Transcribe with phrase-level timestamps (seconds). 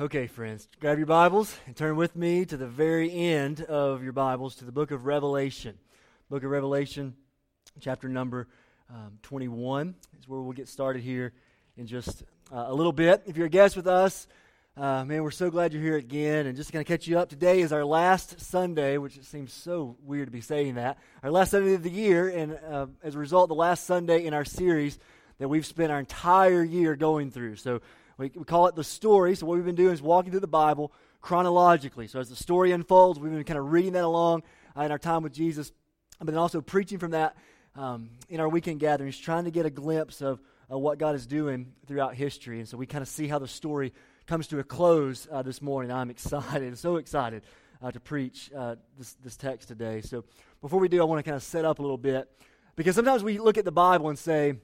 [0.00, 4.12] Okay, friends, grab your Bibles and turn with me to the very end of your
[4.12, 5.76] Bibles to the book of Revelation.
[6.30, 7.16] Book of Revelation,
[7.80, 8.46] chapter number
[8.88, 11.32] um, 21 is where we'll get started here
[11.76, 12.22] in just
[12.52, 13.24] uh, a little bit.
[13.26, 14.28] If you're a guest with us,
[14.76, 16.46] uh, man, we're so glad you're here again.
[16.46, 19.52] And just going to catch you up, today is our last Sunday, which it seems
[19.52, 20.98] so weird to be saying that.
[21.24, 24.32] Our last Sunday of the year, and uh, as a result, the last Sunday in
[24.32, 24.96] our series
[25.38, 27.56] that we've spent our entire year going through.
[27.56, 27.80] So
[28.18, 29.34] we, we call it the story.
[29.36, 32.08] So, what we've been doing is walking through the Bible chronologically.
[32.08, 34.42] So, as the story unfolds, we've been kind of reading that along
[34.76, 35.72] uh, in our time with Jesus,
[36.18, 37.36] but then also preaching from that
[37.76, 41.72] um, in our weekend gatherings, trying to get a glimpse of what God is doing
[41.86, 42.58] throughout history.
[42.58, 43.94] And so, we kind of see how the story
[44.26, 45.92] comes to a close uh, this morning.
[45.92, 47.44] I'm excited, so excited
[47.80, 50.00] uh, to preach uh, this, this text today.
[50.00, 50.24] So,
[50.60, 52.28] before we do, I want to kind of set up a little bit
[52.74, 54.54] because sometimes we look at the Bible and say,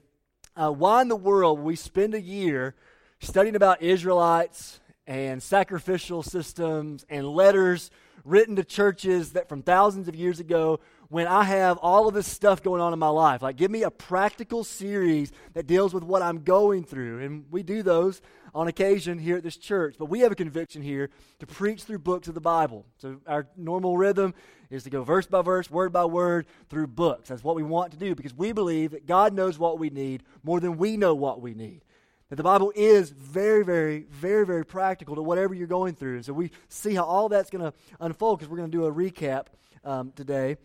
[0.57, 2.75] uh, why in the world we spend a year
[3.19, 7.91] studying about Israelites and sacrificial systems and letters
[8.23, 12.27] written to churches that from thousands of years ago when I have all of this
[12.27, 13.41] stuff going on in my life.
[13.41, 17.21] Like, give me a practical series that deals with what I'm going through.
[17.21, 18.21] And we do those
[18.55, 19.95] on occasion here at this church.
[19.99, 22.85] But we have a conviction here to preach through books of the Bible.
[22.97, 24.33] So, our normal rhythm
[24.71, 27.29] is to go verse by verse, word by word through books.
[27.29, 30.23] That's what we want to do because we believe that God knows what we need
[30.43, 31.84] more than we know what we need.
[32.29, 36.15] That the Bible is very, very, very, very practical to whatever you're going through.
[36.15, 38.85] And so we see how all that's going to unfold because we're going to do
[38.85, 39.45] a recap
[39.83, 40.57] um, today.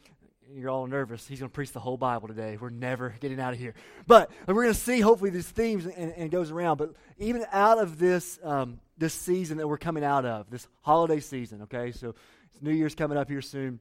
[0.52, 1.28] You're all nervous.
[1.28, 2.56] He's going to preach the whole Bible today.
[2.58, 3.74] We're never getting out of here.
[4.06, 6.78] But we're going to see, hopefully, these themes and, and goes around.
[6.78, 11.20] But even out of this, um, this season that we're coming out of, this holiday
[11.20, 11.92] season, okay?
[11.92, 12.14] So
[12.60, 13.80] New Year's coming up here soon.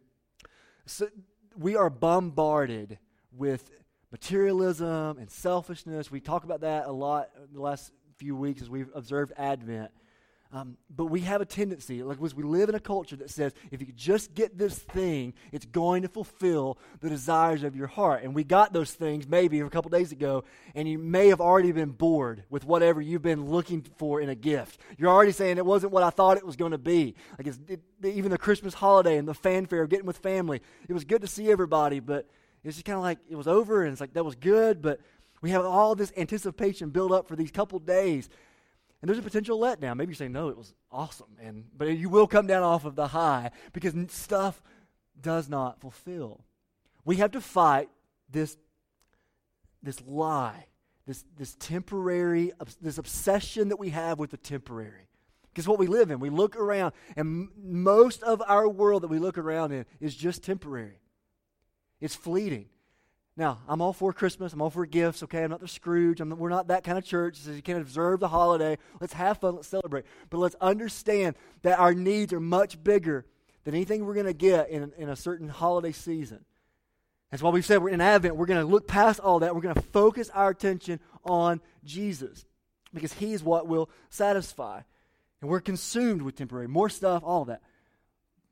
[0.86, 1.08] So
[1.58, 3.00] we are bombarded
[3.32, 3.72] with
[4.12, 6.12] materialism and selfishness.
[6.12, 9.92] We talk about that a lot the last few weeks as we've observed Advent.
[10.52, 13.82] Um, but we have a tendency, like we live in a culture that says, if
[13.82, 18.24] you just get this thing, it's going to fulfill the desires of your heart.
[18.24, 20.44] And we got those things maybe a couple days ago,
[20.74, 24.34] and you may have already been bored with whatever you've been looking for in a
[24.34, 24.82] gift.
[24.98, 27.14] You're already saying it wasn't what I thought it was going to be.
[27.38, 31.04] Like it, even the Christmas holiday and the fanfare of getting with family, it was
[31.04, 32.28] good to see everybody, but
[32.64, 35.00] it's just kind of like it was over and it's like that was good, but
[35.42, 38.30] we have all this anticipation built up for these couple days.
[39.02, 39.96] And there's a potential letdown.
[39.96, 41.38] Maybe you say, no, it was awesome.
[41.42, 44.62] And, but you will come down off of the high because stuff
[45.22, 46.42] does not fulfill.
[47.06, 47.90] We have to fight
[48.30, 48.58] this,
[49.82, 50.66] this lie,
[51.06, 55.08] this, this temporary, this obsession that we have with the temporary.
[55.54, 59.18] Because what we live in, we look around, and most of our world that we
[59.18, 61.00] look around in is just temporary.
[62.00, 62.68] It's fleeting.
[63.36, 64.52] Now, I'm all for Christmas.
[64.52, 65.44] I'm all for gifts, okay?
[65.44, 66.20] I'm not the Scrooge.
[66.20, 67.38] I'm, we're not that kind of church.
[67.38, 68.78] So you can't observe the holiday.
[69.00, 69.56] Let's have fun.
[69.56, 70.06] Let's celebrate.
[70.30, 73.26] But let's understand that our needs are much bigger
[73.64, 76.44] than anything we're going to get in, in a certain holiday season.
[77.32, 78.36] That's why we've said we're in Advent.
[78.36, 79.56] We're going to look past all that.
[79.56, 82.46] We're going to focus our attention on Jesus
[82.94, 84.82] because He is what will satisfy.
[85.42, 87.62] And we're consumed with temporary, more stuff, all that.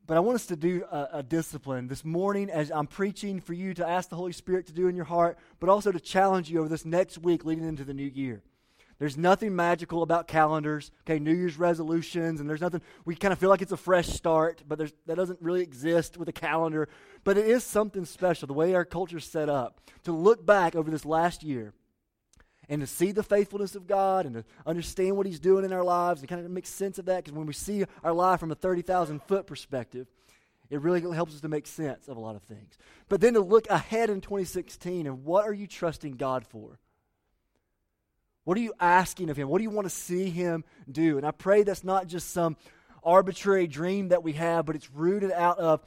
[0.08, 3.52] But I want us to do a, a, discipline this morning as I'm preaching for
[3.52, 6.50] you to ask the Holy Spirit to do in your heart, but also to challenge
[6.50, 8.42] you over this next week leading into the new year.
[8.98, 13.38] There's nothing magical about calendars, okay, New Year's resolutions, and there's nothing, we kind of
[13.38, 16.88] feel like it's a fresh start, but that doesn't really exist with a calendar.
[17.22, 20.90] But it is something special, the way our culture's set up, to look back over
[20.90, 21.74] this last year
[22.68, 25.84] and to see the faithfulness of God and to understand what He's doing in our
[25.84, 27.24] lives and kind of make sense of that.
[27.24, 30.06] Because when we see our life from a 30,000 foot perspective,
[30.70, 32.76] it really helps us to make sense of a lot of things.
[33.08, 36.78] But then to look ahead in 2016 and what are you trusting God for?
[38.44, 39.48] What are you asking of Him?
[39.48, 41.16] What do you want to see Him do?
[41.16, 42.56] And I pray that's not just some
[43.02, 45.80] arbitrary dream that we have, but it's rooted out of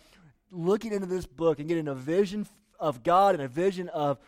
[0.51, 2.47] looking into this book and getting a vision
[2.79, 4.19] of God and a vision of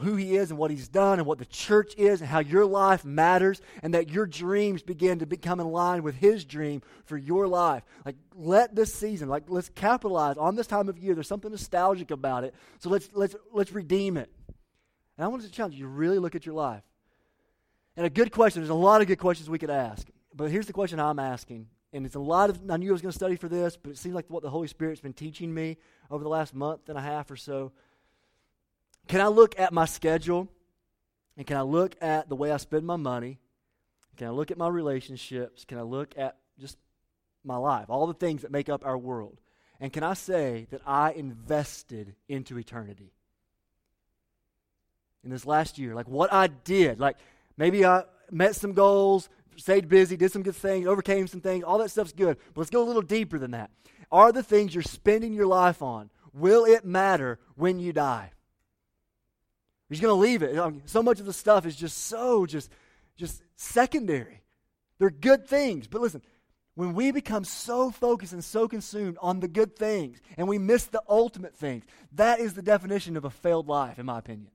[0.00, 2.66] who he is and what he's done and what the church is and how your
[2.66, 7.16] life matters and that your dreams begin to become in line with his dream for
[7.16, 7.84] your life.
[8.04, 11.14] Like let this season, like let's capitalize on this time of year.
[11.14, 12.54] There's something nostalgic about it.
[12.78, 14.30] So let's let's let's redeem it.
[15.16, 16.82] And I want to challenge you to really look at your life.
[17.96, 20.06] And a good question, there's a lot of good questions we could ask.
[20.34, 21.68] But here's the question I'm asking.
[21.92, 23.90] And it's a lot of I knew I was going to study for this, but
[23.90, 25.78] it seems like what the Holy Spirit's been teaching me
[26.10, 27.72] over the last month and a half or so
[29.08, 30.48] can I look at my schedule?
[31.36, 33.38] And can I look at the way I spend my money?
[34.16, 35.64] Can I look at my relationships?
[35.64, 36.78] Can I look at just
[37.44, 39.38] my life, all the things that make up our world?
[39.78, 43.12] And can I say that I invested into eternity?
[45.22, 47.16] In this last year, like what I did, like
[47.56, 51.64] maybe I met some goals, stayed busy, did some good things, overcame some things.
[51.64, 52.38] All that stuff's good.
[52.54, 53.70] But let's go a little deeper than that.
[54.10, 58.30] Are the things you're spending your life on, will it matter when you die?
[59.88, 60.58] He's going to leave it.
[60.86, 62.70] So much of the stuff is just so just,
[63.16, 64.42] just secondary.
[64.98, 65.86] They're good things.
[65.86, 66.22] But listen,
[66.74, 70.84] when we become so focused and so consumed on the good things and we miss
[70.84, 74.50] the ultimate things, that is the definition of a failed life, in my opinion.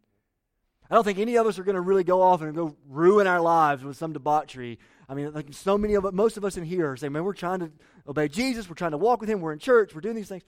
[0.89, 3.25] I don't think any of us are going to really go off and go ruin
[3.25, 4.77] our lives with some debauchery.
[5.07, 7.23] I mean, like so many of us, most of us in here are saying, man,
[7.23, 7.71] we're trying to
[8.05, 10.43] obey Jesus, we're trying to walk with Him, we're in church, we're doing these things.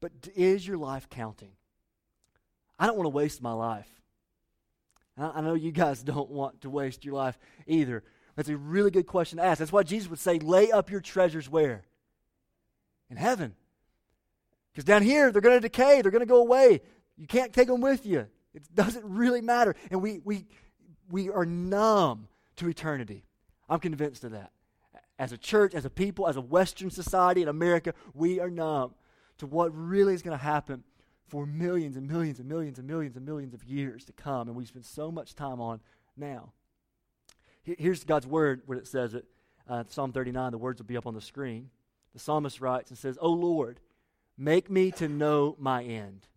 [0.00, 1.50] But is your life counting?
[2.78, 3.88] I don't want to waste my life.
[5.16, 8.02] I know you guys don't want to waste your life either.
[8.36, 9.58] That's a really good question to ask.
[9.58, 11.84] That's why Jesus would say, lay up your treasures where?
[13.08, 13.54] In heaven.
[14.72, 16.80] Because down here, they're going to decay, they're going to go away.
[17.16, 18.26] You can't take them with you.
[18.54, 19.76] It doesn't really matter.
[19.90, 20.46] And we, we,
[21.08, 22.26] we are numb
[22.56, 23.24] to eternity.
[23.68, 24.50] I'm convinced of that.
[25.16, 28.94] As a church, as a people, as a Western society in America, we are numb
[29.38, 30.82] to what really is going to happen
[31.26, 34.56] for millions and millions and millions and millions and millions of years to come, and
[34.56, 35.80] we spend so much time on
[36.16, 36.52] now.
[37.62, 39.24] Here's God's word when it says it.
[39.68, 41.70] Uh, Psalm 39, the words will be up on the screen.
[42.12, 43.80] The psalmist writes and says, O Lord,
[44.36, 46.28] make me to know my end.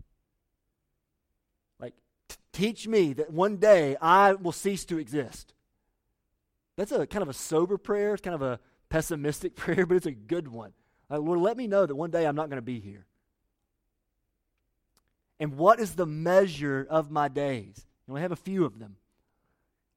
[1.79, 1.93] Like,
[2.29, 5.53] t- teach me that one day I will cease to exist.
[6.77, 8.13] That's a kind of a sober prayer.
[8.13, 10.71] It's kind of a pessimistic prayer, but it's a good one.
[11.09, 13.05] Like, Lord, let me know that one day I'm not going to be here.
[15.39, 17.85] And what is the measure of my days?
[18.07, 18.95] And we have a few of them.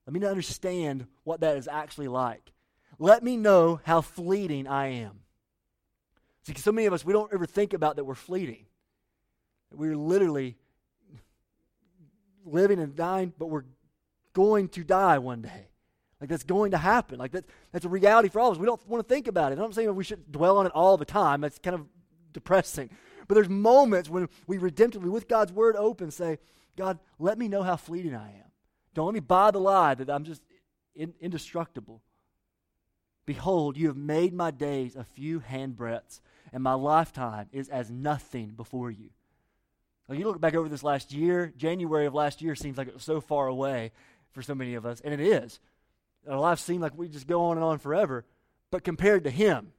[0.07, 2.53] Let me understand what that is actually like.
[2.99, 5.21] Let me know how fleeting I am.
[6.43, 8.67] See, so many of us, we don't ever think about that we're fleeting.
[9.73, 10.57] We're literally
[12.45, 13.65] living and dying, but we're
[14.33, 15.69] going to die one day.
[16.21, 17.19] Like that's going to happen.
[17.19, 18.61] Like that, that's a reality for all of us.
[18.61, 19.55] We don't want to think about it.
[19.55, 21.41] I'm not saying we should dwell on it all the time.
[21.41, 21.87] That's kind of
[22.33, 22.91] depressing.
[23.31, 26.39] But there's moments when we redemptively, with God's word open, say,
[26.77, 28.51] God, let me know how fleeting I am.
[28.93, 30.43] Don't let me buy the lie that I'm just
[30.97, 32.03] in, indestructible.
[33.27, 36.21] Behold, you have made my days a few handbreadths,
[36.53, 39.11] and my lifetime is as nothing before you.
[40.09, 42.95] Now, you look back over this last year, January of last year seems like it
[42.95, 43.93] was so far away
[44.33, 45.61] for so many of us, and it is.
[46.29, 48.25] Our lives seem like we just go on and on forever,
[48.73, 49.71] but compared to Him,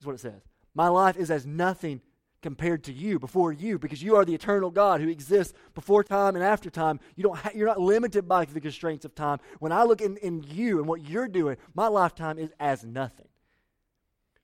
[0.00, 0.42] is what it says.
[0.74, 2.00] My life is as nothing
[2.42, 6.34] compared to you, before you, because you are the eternal God who exists before time
[6.34, 7.00] and after time.
[7.16, 9.38] You don't ha- you're not limited by the constraints of time.
[9.60, 13.28] When I look in, in you and what you're doing, my lifetime is as nothing.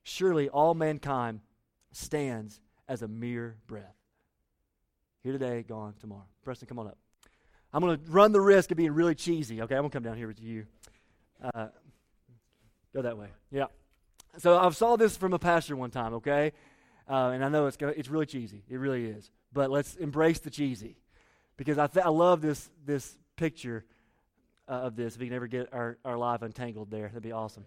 [0.05, 1.41] Surely all mankind
[1.93, 3.97] stands as a mere breath.
[5.23, 6.27] Here today, gone tomorrow.
[6.45, 6.99] Preston, come on up.
[7.73, 9.61] I'm going to run the risk of being really cheesy.
[9.61, 10.67] Okay, I'm going to come down here with you.
[11.43, 11.67] Uh,
[12.95, 13.29] go that way.
[13.50, 13.67] Yeah.
[14.39, 16.53] So I saw this from a pastor one time, okay?
[17.08, 18.62] Uh, and I know it's, it's really cheesy.
[18.69, 19.31] It really is.
[19.52, 20.96] But let's embrace the cheesy.
[21.56, 23.84] Because I, th- I love this, this picture
[24.69, 25.14] uh, of this.
[25.14, 27.66] If we can ever get our, our live untangled there, that'd be awesome.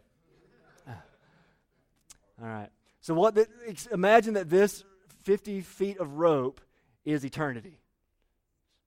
[0.87, 2.69] All right.
[3.01, 3.35] So what?
[3.35, 3.47] The,
[3.91, 4.83] imagine that this
[5.23, 6.61] 50 feet of rope
[7.03, 7.79] is eternity.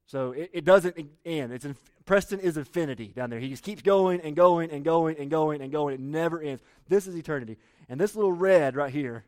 [0.06, 1.52] So it, it doesn't end.
[1.52, 3.40] It's in, Preston is infinity down there.
[3.40, 5.94] He just keeps going and going and going and going and going.
[5.94, 6.62] It never ends.
[6.88, 7.56] This is eternity.
[7.88, 9.24] And this little red right here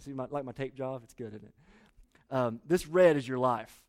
[0.00, 1.02] See, my, like my tape job?
[1.04, 1.54] It's good, isn't it?
[2.34, 3.80] Um, this red is your life.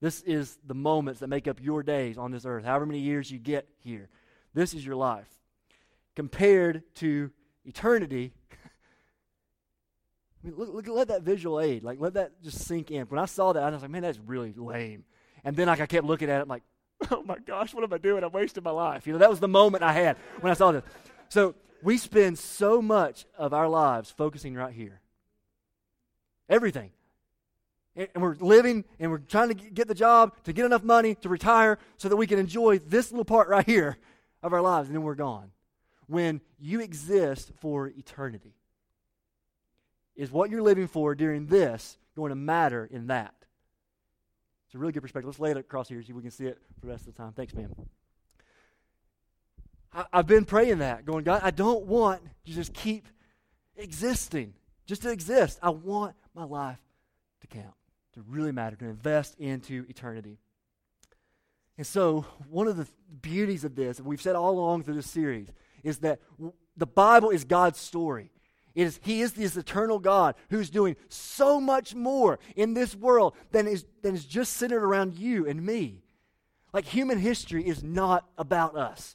[0.00, 3.30] This is the moments that make up your days on this earth, however many years
[3.30, 4.08] you get here.
[4.52, 5.28] This is your life.
[6.14, 7.30] Compared to
[7.64, 8.32] eternity,
[10.44, 13.06] I mean, look, look, let that visual aid, like, let that just sink in.
[13.06, 15.04] When I saw that, I was like, man, that's really lame.
[15.44, 16.62] And then like, I kept looking at it, like,
[17.10, 18.24] oh my gosh, what am I doing?
[18.24, 19.06] I'm wasting my life.
[19.06, 20.82] You know, that was the moment I had when I saw this.
[21.28, 25.00] So we spend so much of our lives focusing right here.
[26.48, 26.90] Everything.
[27.94, 31.28] And we're living and we're trying to get the job to get enough money to
[31.28, 33.98] retire so that we can enjoy this little part right here
[34.42, 35.50] of our lives, and then we're gone.
[36.06, 38.54] When you exist for eternity,
[40.16, 43.34] is what you're living for during this going to matter in that?
[44.66, 45.28] It's a really good perspective.
[45.28, 47.22] Let's lay it across here so we can see it for the rest of the
[47.22, 47.32] time.
[47.32, 47.72] Thanks, ma'am.
[49.94, 53.06] I, have been praying that, going, God, I don't want to just keep
[53.76, 54.54] existing,
[54.86, 55.58] just to exist.
[55.62, 56.78] I want my life
[57.40, 57.74] to count,
[58.14, 60.38] to really matter, to invest into eternity.
[61.76, 62.86] And so, one of the
[63.22, 65.48] beauties of this, and we've said all along through this series,
[65.82, 66.20] is that
[66.76, 68.30] the Bible is God's story.
[68.74, 73.34] It is, he is this eternal God who's doing so much more in this world
[73.52, 76.02] than is, than is just centered around you and me.
[76.72, 79.14] Like human history is not about us.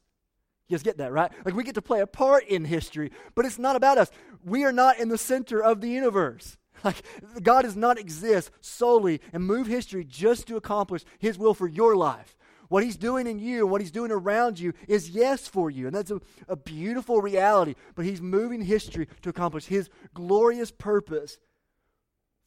[0.70, 1.32] You guys get that, right?
[1.44, 4.12] Like we get to play a part in history, but it's not about us.
[4.46, 6.56] We are not in the center of the universe.
[6.82, 7.04] Like
[7.44, 11.94] God does not exist solely and move history just to accomplish his will for your
[11.98, 12.38] life.
[12.70, 15.88] What he's doing in you what he's doing around you is yes for you.
[15.88, 17.76] And that's a, a beautiful reality.
[17.96, 21.38] But he's moving history to accomplish his glorious purpose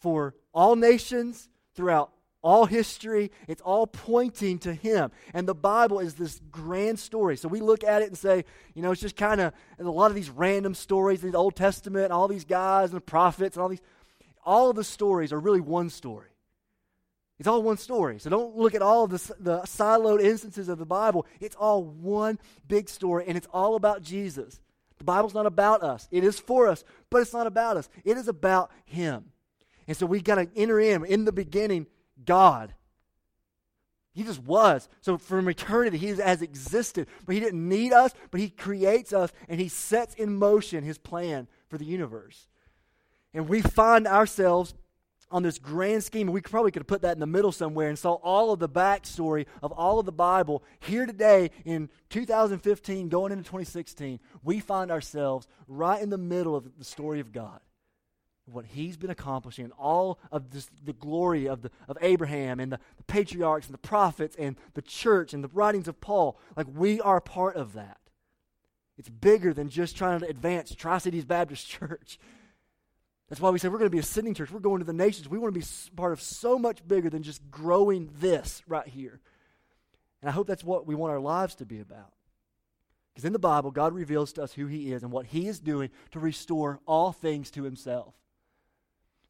[0.01, 2.11] for all nations throughout
[2.43, 5.11] all history, it's all pointing to him.
[5.33, 7.37] And the Bible is this grand story.
[7.37, 8.45] So we look at it and say,
[8.75, 11.57] you know, it's just kind of a lot of these random stories in the Old
[11.57, 13.83] Testament, all these guys and the prophets and all these.
[14.45, 16.29] All of the stories are really one story.
[17.39, 18.19] It's all one story.
[18.19, 21.27] So don't look at all the, the siloed instances of the Bible.
[21.41, 24.61] It's all one big story, and it's all about Jesus.
[24.99, 26.07] The Bible's not about us.
[26.11, 27.89] It is for us, but it's not about us.
[28.05, 29.33] It is about Him.
[29.89, 31.05] And so we got to enter in.
[31.05, 31.87] In the beginning,
[32.25, 32.75] God.
[34.15, 34.89] He just was.
[35.01, 37.07] So from eternity, He has existed.
[37.25, 40.99] But He didn't need us, but He creates us and He sets in motion His
[40.99, 42.47] plan for the universe.
[43.33, 44.75] And we find ourselves
[45.31, 46.27] on this grand scheme.
[46.27, 48.69] We probably could have put that in the middle somewhere and saw all of the
[48.69, 50.63] backstory of all of the Bible.
[50.81, 56.79] Here today in 2015, going into 2016, we find ourselves right in the middle of
[56.79, 57.61] the story of God
[58.47, 62.79] what he's been accomplishing, all of this, the glory of, the, of Abraham and the,
[62.97, 66.39] the patriarchs and the prophets and the church and the writings of Paul.
[66.57, 67.99] Like, we are part of that.
[68.99, 72.19] It's bigger than just trying to advance Tri Cities Baptist Church.
[73.29, 74.51] That's why we say we're going to be a sending church.
[74.51, 75.29] We're going to the nations.
[75.29, 79.21] We want to be part of so much bigger than just growing this right here.
[80.21, 82.13] And I hope that's what we want our lives to be about.
[83.15, 85.61] Because in the Bible, God reveals to us who He is and what He is
[85.61, 88.15] doing to restore all things to Himself.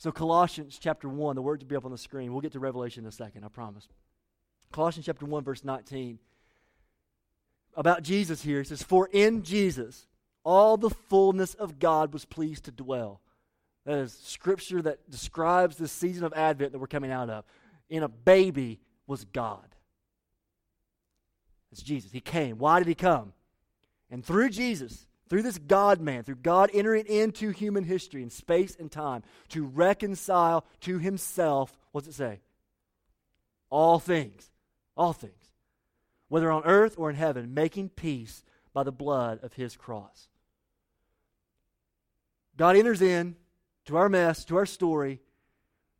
[0.02, 2.32] So, Colossians chapter 1, the words will be up on the screen.
[2.32, 3.86] We'll get to Revelation in a second, I promise.
[4.72, 6.18] Colossians chapter 1, verse 19.
[7.76, 10.08] About Jesus here, it says, For in Jesus
[10.42, 13.20] all the fullness of God was pleased to dwell.
[13.86, 17.44] That is scripture that describes the season of Advent that we're coming out of.
[17.88, 19.76] In a baby was God.
[21.70, 22.10] It's Jesus.
[22.10, 22.58] He came.
[22.58, 23.34] Why did he come?
[24.10, 28.76] And through Jesus, through this God man, through God entering into human history in space
[28.78, 32.40] and time to reconcile to himself, what's it say?
[33.70, 34.50] All things.
[34.94, 35.32] All things.
[36.28, 40.28] Whether on earth or in heaven, making peace by the blood of his cross.
[42.58, 43.36] God enters in
[43.86, 45.18] to our mess, to our story,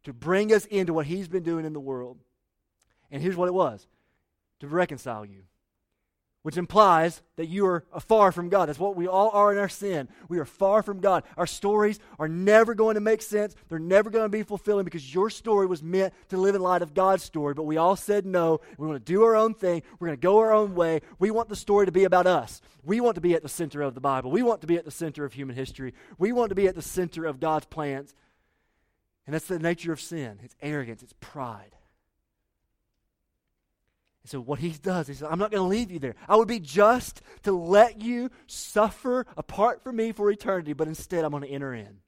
[0.05, 2.19] to bring us into what he's been doing in the world.
[3.11, 3.87] And here's what it was
[4.61, 5.45] to reconcile you
[6.43, 8.69] which implies that you are far from God.
[8.69, 10.09] That's what we all are in our sin.
[10.29, 11.23] We are far from God.
[11.37, 13.55] Our stories are never going to make sense.
[13.69, 16.83] They're never going to be fulfilling because your story was meant to live in light
[16.83, 17.55] of God's story.
[17.55, 18.61] But we all said no.
[18.77, 19.83] We want to do our own thing.
[19.99, 21.01] We're going to go our own way.
[21.19, 22.61] We want the story to be about us.
[22.83, 24.33] We want to be at the center of the Bible.
[24.33, 25.95] We want to be at the center of human history.
[26.19, 28.15] We want to be at the center of God's plans.
[29.27, 31.77] And that's the nature of sin it's arrogance, it's pride.
[34.23, 36.15] And so what he does, he says, I'm not going to leave you there.
[36.29, 41.25] I would be just to let you suffer apart from me for eternity, but instead
[41.25, 41.99] I'm going to enter in.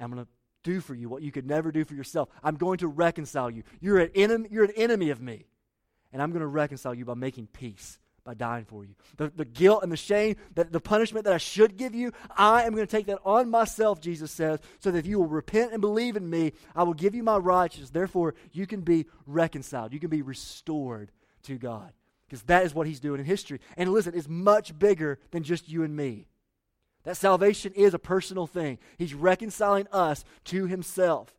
[0.00, 0.30] I'm going to
[0.62, 2.28] do for you what you could never do for yourself.
[2.42, 3.62] I'm going to reconcile you.
[3.80, 5.46] You're an enemy, you're an enemy of me.
[6.12, 8.94] And I'm going to reconcile you by making peace by dying for you.
[9.16, 12.64] The, the guilt and the shame, that the punishment that I should give you, I
[12.64, 15.72] am going to take that on myself, Jesus says, so that if you will repent
[15.72, 17.90] and believe in me, I will give you my righteousness.
[17.90, 19.92] Therefore, you can be reconciled.
[19.92, 21.10] You can be restored
[21.44, 21.92] to God.
[22.26, 23.60] Because that is what he's doing in history.
[23.76, 26.28] And listen, it's much bigger than just you and me.
[27.04, 28.78] That salvation is a personal thing.
[28.96, 31.34] He's reconciling us to himself.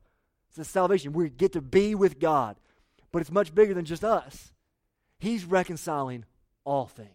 [0.49, 1.13] It's a salvation.
[1.13, 2.57] We get to be with God.
[3.11, 4.51] But it's much bigger than just us.
[5.17, 6.25] He's reconciling
[6.65, 7.09] all things.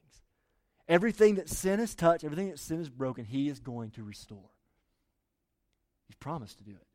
[0.88, 4.50] Everything that sin has touched, everything that sin has broken, He is going to restore.
[6.07, 6.87] He's promised to do it.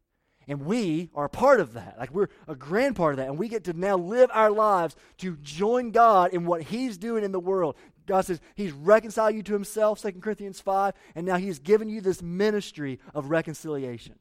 [0.47, 1.95] And we are a part of that.
[1.97, 3.27] Like we're a grand part of that.
[3.27, 7.23] And we get to now live our lives to join God in what He's doing
[7.23, 7.75] in the world.
[8.05, 12.01] God says He's reconciled you to Himself, 2 Corinthians 5, and now He's given you
[12.01, 14.15] this ministry of reconciliation.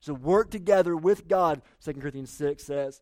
[0.00, 3.00] So work together with God, 2 Corinthians 6 says,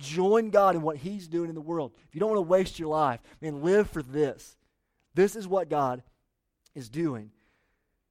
[0.00, 1.92] Join God in what He's doing in the world.
[2.08, 4.56] If you don't want to waste your life, man, live for this.
[5.14, 6.02] This is what God
[6.74, 7.30] is doing.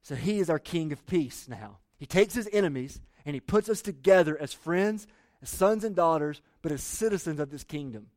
[0.01, 1.79] So He is our King of peace now.
[1.97, 5.07] He takes His enemies and He puts us together as friends,
[5.41, 8.07] as sons and daughters, but as citizens of this kingdom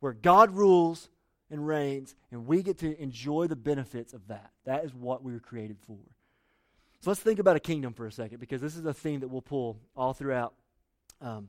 [0.00, 1.08] where God rules
[1.50, 4.50] and reigns, and we get to enjoy the benefits of that.
[4.64, 5.98] That is what we were created for.
[7.00, 9.28] So let's think about a kingdom for a second, because this is a theme that
[9.28, 10.54] we'll pull all throughout
[11.20, 11.48] um,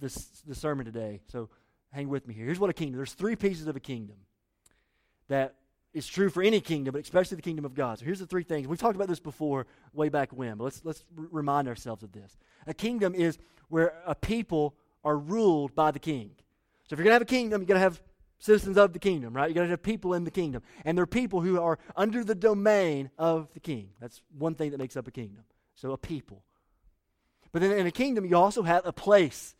[0.00, 1.20] the sermon today.
[1.28, 1.48] So
[1.92, 2.44] hang with me here.
[2.44, 2.96] Here's what a kingdom.
[2.96, 4.16] There's three pieces of a kingdom
[5.28, 5.54] that
[5.94, 7.98] is true for any kingdom, but especially the kingdom of God.
[7.98, 8.68] So here's the three things.
[8.68, 12.36] We've talked about this before, way back when, but let's, let's remind ourselves of this.
[12.66, 16.32] A kingdom is where a people are ruled by the king.
[16.84, 18.02] So if you're going to have a kingdom, you're going to have
[18.38, 19.48] citizens of the kingdom, right?
[19.48, 20.62] You're going to have people in the kingdom.
[20.84, 23.88] And they're people who are under the domain of the king.
[24.00, 25.44] That's one thing that makes up a kingdom.
[25.74, 26.42] So a people.
[27.52, 29.54] But then in a kingdom, you also have a place.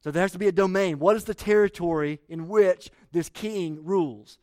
[0.00, 0.98] So there has to be a domain.
[0.98, 4.38] What is the territory in which this king rules?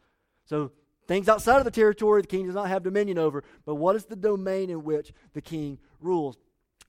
[0.46, 0.72] So
[1.08, 4.06] things outside of the territory the king does not have dominion over, but what is
[4.06, 6.38] the domain in which the king rules?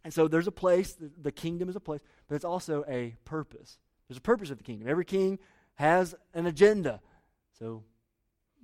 [0.05, 3.79] And so there's a place, the, kingdom is a place, but it's also a purpose.
[4.09, 4.89] There's a purpose of the kingdom.
[4.89, 5.39] Every king
[5.75, 7.01] has an agenda.
[7.59, 7.83] So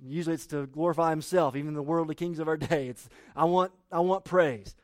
[0.04, 2.88] usually it's to glorify himself, even the worldly kings of our day.
[2.88, 4.74] It's I want I want praise.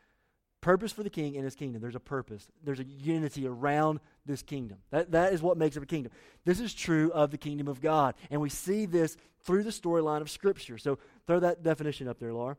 [0.61, 1.81] Purpose for the king and his kingdom.
[1.81, 2.49] There's a purpose.
[2.65, 4.79] There's a unity around this kingdom.
[4.91, 6.11] That, that is what makes up a kingdom.
[6.45, 8.15] This is true of the kingdom of God.
[8.31, 10.77] And we see this through the storyline of Scripture.
[10.77, 12.57] So throw that definition up there, Laura.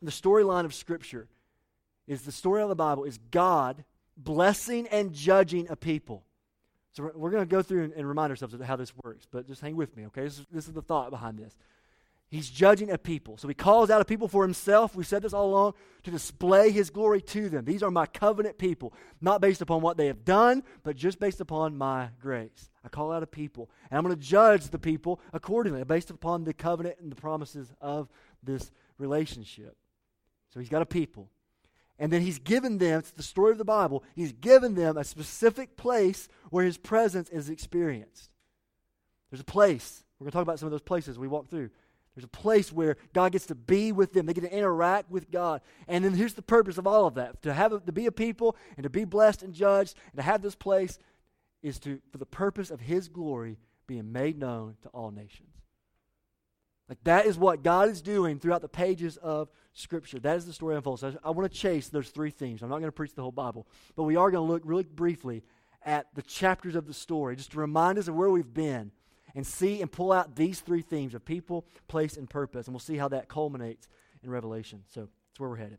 [0.00, 1.28] The storyline of Scripture
[2.06, 3.84] is the story of the Bible is God
[4.16, 6.24] blessing and judging a people.
[6.92, 9.46] So we're, going to go through and, and, remind ourselves of how this works, but
[9.46, 10.24] just hang with me, okay?
[10.24, 11.56] This is, this is the thought behind this.
[12.32, 13.36] He's judging a people.
[13.36, 14.96] So he calls out a people for himself.
[14.96, 15.74] We said this all along
[16.04, 17.66] to display his glory to them.
[17.66, 21.42] These are my covenant people, not based upon what they have done, but just based
[21.42, 22.70] upon my grace.
[22.82, 26.44] I call out a people, and I'm going to judge the people accordingly, based upon
[26.44, 28.08] the covenant and the promises of
[28.42, 29.76] this relationship.
[30.54, 31.28] So he's got a people.
[31.98, 35.04] And then he's given them, it's the story of the Bible, he's given them a
[35.04, 38.30] specific place where his presence is experienced.
[39.30, 40.02] There's a place.
[40.18, 41.68] We're going to talk about some of those places we walk through.
[42.14, 44.26] There's a place where God gets to be with them.
[44.26, 45.62] They get to interact with God.
[45.88, 47.42] And then here's the purpose of all of that.
[47.42, 50.22] To have a, to be a people and to be blessed and judged and to
[50.22, 50.98] have this place
[51.62, 55.48] is to for the purpose of his glory being made known to all nations.
[56.88, 60.18] Like that is what God is doing throughout the pages of Scripture.
[60.18, 61.02] That is the story unfolds.
[61.02, 62.62] I, I want to chase those three themes.
[62.62, 63.66] I'm not going to preach the whole Bible,
[63.96, 65.42] but we are going to look really briefly
[65.84, 68.92] at the chapters of the story just to remind us of where we've been
[69.34, 72.66] and see and pull out these three themes of people, place, and purpose.
[72.66, 73.88] And we'll see how that culminates
[74.22, 74.84] in Revelation.
[74.88, 75.78] So that's where we're headed.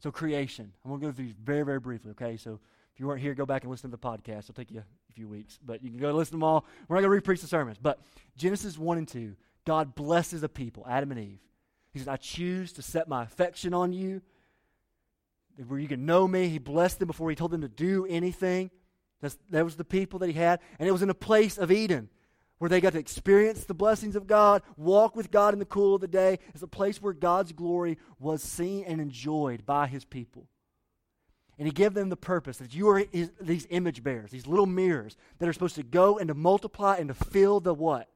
[0.00, 0.72] So, creation.
[0.84, 2.36] I'm going to go through these very, very briefly, okay?
[2.38, 2.58] So,
[2.94, 4.44] if you weren't here, go back and listen to the podcast.
[4.44, 6.64] It'll take you a few weeks, but you can go listen to them all.
[6.88, 7.78] We're not going to repreach the sermons.
[7.80, 8.00] But
[8.36, 11.38] Genesis 1 and 2, God blesses a people, Adam and Eve.
[11.92, 14.22] He says, I choose to set my affection on you,
[15.66, 16.48] where you can know me.
[16.48, 18.70] He blessed them before he told them to do anything.
[19.20, 20.60] That's, that was the people that he had.
[20.78, 22.08] And it was in a place of Eden
[22.60, 25.94] where they got to experience the blessings of God, walk with God in the cool
[25.94, 26.38] of the day.
[26.52, 30.46] It's a place where God's glory was seen and enjoyed by his people.
[31.58, 34.66] And he gave them the purpose that you are his, these image bearers, these little
[34.66, 38.10] mirrors that are supposed to go and to multiply and to fill the what?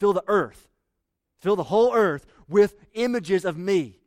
[0.00, 0.66] Fill the earth.
[1.38, 4.00] Fill the whole earth with images of me.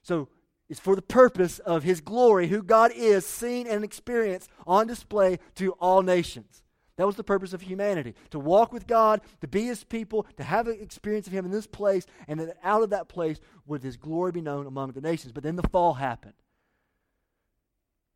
[0.00, 0.28] So
[0.70, 5.40] it's for the purpose of his glory, who God is, seen and experienced on display
[5.56, 6.62] to all nations.
[6.96, 10.44] That was the purpose of humanity to walk with God, to be His people, to
[10.44, 13.82] have an experience of Him in this place, and then out of that place would
[13.82, 15.32] His glory be known among the nations.
[15.32, 16.34] But then the fall happened.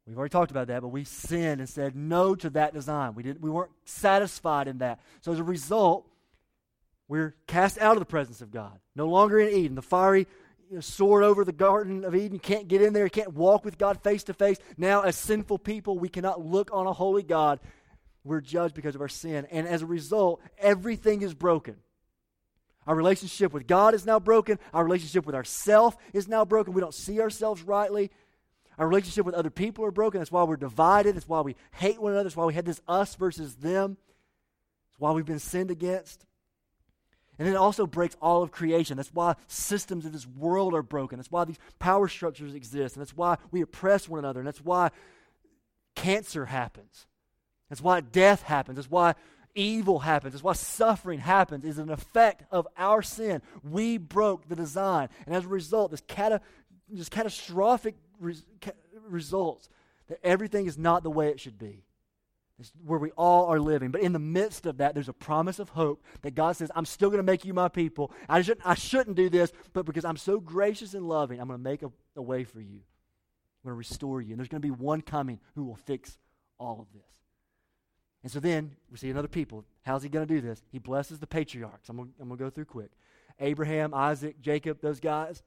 [0.07, 3.15] We've already talked about that, but we sinned and said no to that design.
[3.15, 4.99] We, didn't, we weren't satisfied in that.
[5.21, 6.09] So as a result,
[7.07, 8.81] we're cast out of the presence of God.
[8.97, 9.77] No longer in Eden.
[9.77, 10.27] The fiery
[10.69, 12.41] you know, sword over the Garden of Eden.
[12.41, 13.09] Can't get in there.
[13.09, 14.59] Can't walk with God face to face.
[14.77, 17.61] Now, as sinful people, we cannot look on a holy God
[18.25, 19.47] we're judged because of our sin.
[19.51, 21.77] And as a result, everything is broken.
[22.87, 24.59] Our relationship with God is now broken.
[24.73, 26.73] Our relationship with ourself is now broken.
[26.73, 28.11] We don't see ourselves rightly.
[28.79, 30.21] Our relationship with other people are broken.
[30.21, 31.15] That's why we're divided.
[31.15, 32.25] That's why we hate one another.
[32.25, 33.99] That's why we had this us versus them.
[34.89, 36.25] That's why we've been sinned against.
[37.39, 38.97] And it also breaks all of creation.
[38.97, 41.19] That's why systems of this world are broken.
[41.19, 42.97] That's why these power structures exist.
[42.97, 44.41] And that's why we oppress one another.
[44.41, 44.91] And that's why
[45.95, 47.07] cancer happens.
[47.71, 48.77] That's why death happens.
[48.77, 49.15] That's why
[49.55, 50.35] evil happens.
[50.35, 53.41] That's why suffering happens, is an effect of our sin.
[53.63, 55.09] We broke the design.
[55.25, 56.41] And as a result, this, cata,
[56.89, 58.73] this catastrophic res, ca,
[59.09, 59.69] results
[60.09, 61.85] that everything is not the way it should be.
[62.59, 63.91] It's where we all are living.
[63.91, 66.85] But in the midst of that, there's a promise of hope that God says, I'm
[66.85, 68.13] still going to make you my people.
[68.29, 71.59] I shouldn't, I shouldn't do this, but because I'm so gracious and loving, I'm going
[71.59, 72.81] to make a, a way for you.
[73.63, 74.33] I'm going to restore you.
[74.33, 76.19] And there's going to be one coming who will fix
[76.59, 77.20] all of this.
[78.23, 79.65] And so then we see another people.
[79.83, 80.63] How's he going to do this?
[80.71, 81.89] He blesses the patriarchs.
[81.89, 82.91] I'm going to go through quick.
[83.39, 85.43] Abraham, Isaac, Jacob, those guys.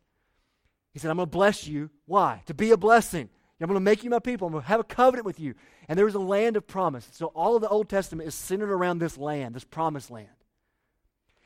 [0.94, 1.90] He said, I'm going to bless you.
[2.06, 2.42] Why?
[2.48, 3.30] To be a blessing.
[3.62, 4.48] I'm going to make you my people.
[4.48, 5.56] I'm going to have a covenant with you.
[5.88, 7.08] And there was a land of promise.
[7.14, 10.28] So all of the Old Testament is centered around this land, this promised land.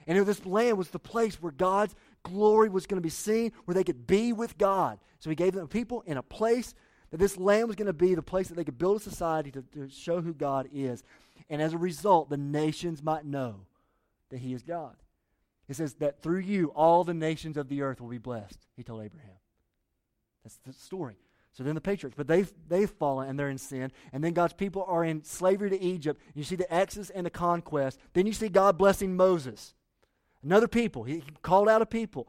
[0.07, 3.75] And this land was the place where God's glory was going to be seen, where
[3.75, 4.97] they could be with God.
[5.19, 6.73] So he gave them people in a place
[7.11, 9.51] that this land was going to be the place that they could build a society
[9.51, 11.03] to, to show who God is.
[11.49, 13.61] And as a result, the nations might know
[14.29, 14.95] that he is God.
[15.67, 18.83] It says that through you, all the nations of the earth will be blessed, he
[18.83, 19.31] told Abraham.
[20.43, 21.15] That's the story.
[21.53, 23.91] So then the patriarchs, but they've, they've fallen and they're in sin.
[24.13, 26.21] And then God's people are in slavery to Egypt.
[26.35, 27.99] You see the Exodus and the conquest.
[28.13, 29.73] Then you see God blessing Moses.
[30.43, 31.03] Another people.
[31.03, 32.27] He called out a people.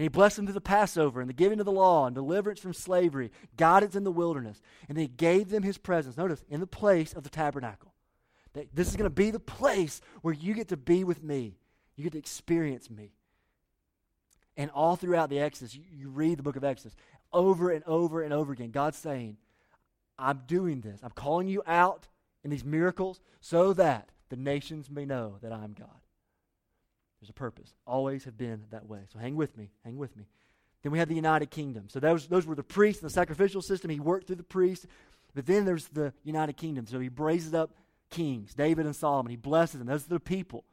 [0.00, 2.58] And he blessed them through the Passover and the giving of the law and deliverance
[2.58, 4.62] from slavery, guidance in the wilderness.
[4.88, 6.16] And he gave them his presence.
[6.16, 7.92] Notice, in the place of the tabernacle.
[8.54, 11.58] That this is going to be the place where you get to be with me.
[11.96, 13.12] You get to experience me.
[14.56, 16.96] And all throughout the Exodus, you, you read the book of Exodus
[17.30, 18.70] over and over and over again.
[18.70, 19.36] God's saying,
[20.18, 21.00] I'm doing this.
[21.02, 22.08] I'm calling you out
[22.42, 26.00] in these miracles so that the nations may know that I'm God.
[27.20, 27.74] There's a purpose.
[27.86, 29.00] Always have been that way.
[29.12, 29.70] So hang with me.
[29.84, 30.24] Hang with me.
[30.82, 31.88] Then we have the United Kingdom.
[31.88, 33.90] So those, those were the priests and the sacrificial system.
[33.90, 34.86] He worked through the priests.
[35.34, 36.86] But then there's the United Kingdom.
[36.86, 37.72] So he raises up
[38.10, 39.30] kings, David and Solomon.
[39.30, 39.86] He blesses them.
[39.86, 40.64] Those are the people.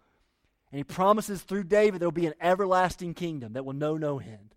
[0.72, 4.20] And he promises through David there will be an everlasting kingdom that will know no
[4.20, 4.56] end.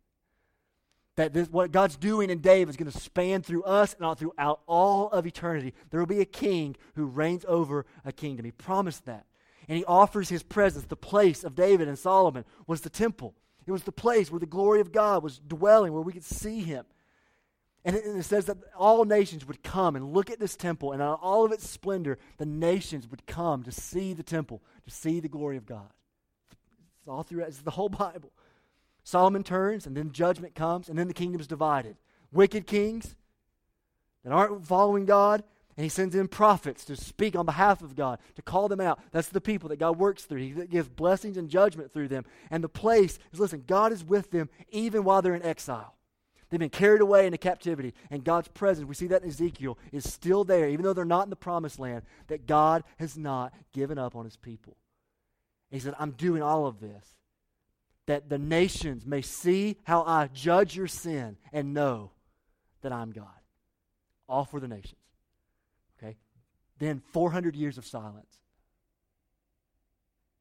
[1.16, 4.14] That this, what God's doing in David is going to span through us and all,
[4.14, 5.74] throughout all of eternity.
[5.90, 8.44] There will be a king who reigns over a kingdom.
[8.44, 9.26] He promised that.
[9.70, 10.86] And he offers his presence.
[10.86, 13.36] The place of David and Solomon was the temple.
[13.68, 16.58] It was the place where the glory of God was dwelling, where we could see
[16.58, 16.84] him.
[17.84, 20.90] And it, and it, says that all nations would come and look at this temple,
[20.90, 24.90] and on all of its splendor, the nations would come to see the temple, to
[24.90, 25.92] see the glory of God.
[26.98, 28.32] It's all throughout, it's the whole Bible.
[29.04, 31.96] Solomon turns, and then judgment comes, and then the kingdom is divided.
[32.32, 33.14] Wicked kings
[34.24, 35.44] that aren't following God,
[35.80, 39.00] and he sends in prophets to speak on behalf of God, to call them out.
[39.12, 40.40] That's the people that God works through.
[40.40, 42.26] He gives blessings and judgment through them.
[42.50, 45.94] And the place is listen, God is with them even while they're in exile.
[46.50, 50.04] They've been carried away into captivity, and God's presence, we see that in Ezekiel, is
[50.04, 53.96] still there, even though they're not in the promised land, that God has not given
[53.96, 54.76] up on his people.
[55.70, 57.06] he said, I'm doing all of this
[58.04, 62.10] that the nations may see how I judge your sin and know
[62.82, 63.28] that I'm God.
[64.28, 64.99] All for the nations.
[66.80, 68.38] Then 400 years of silence.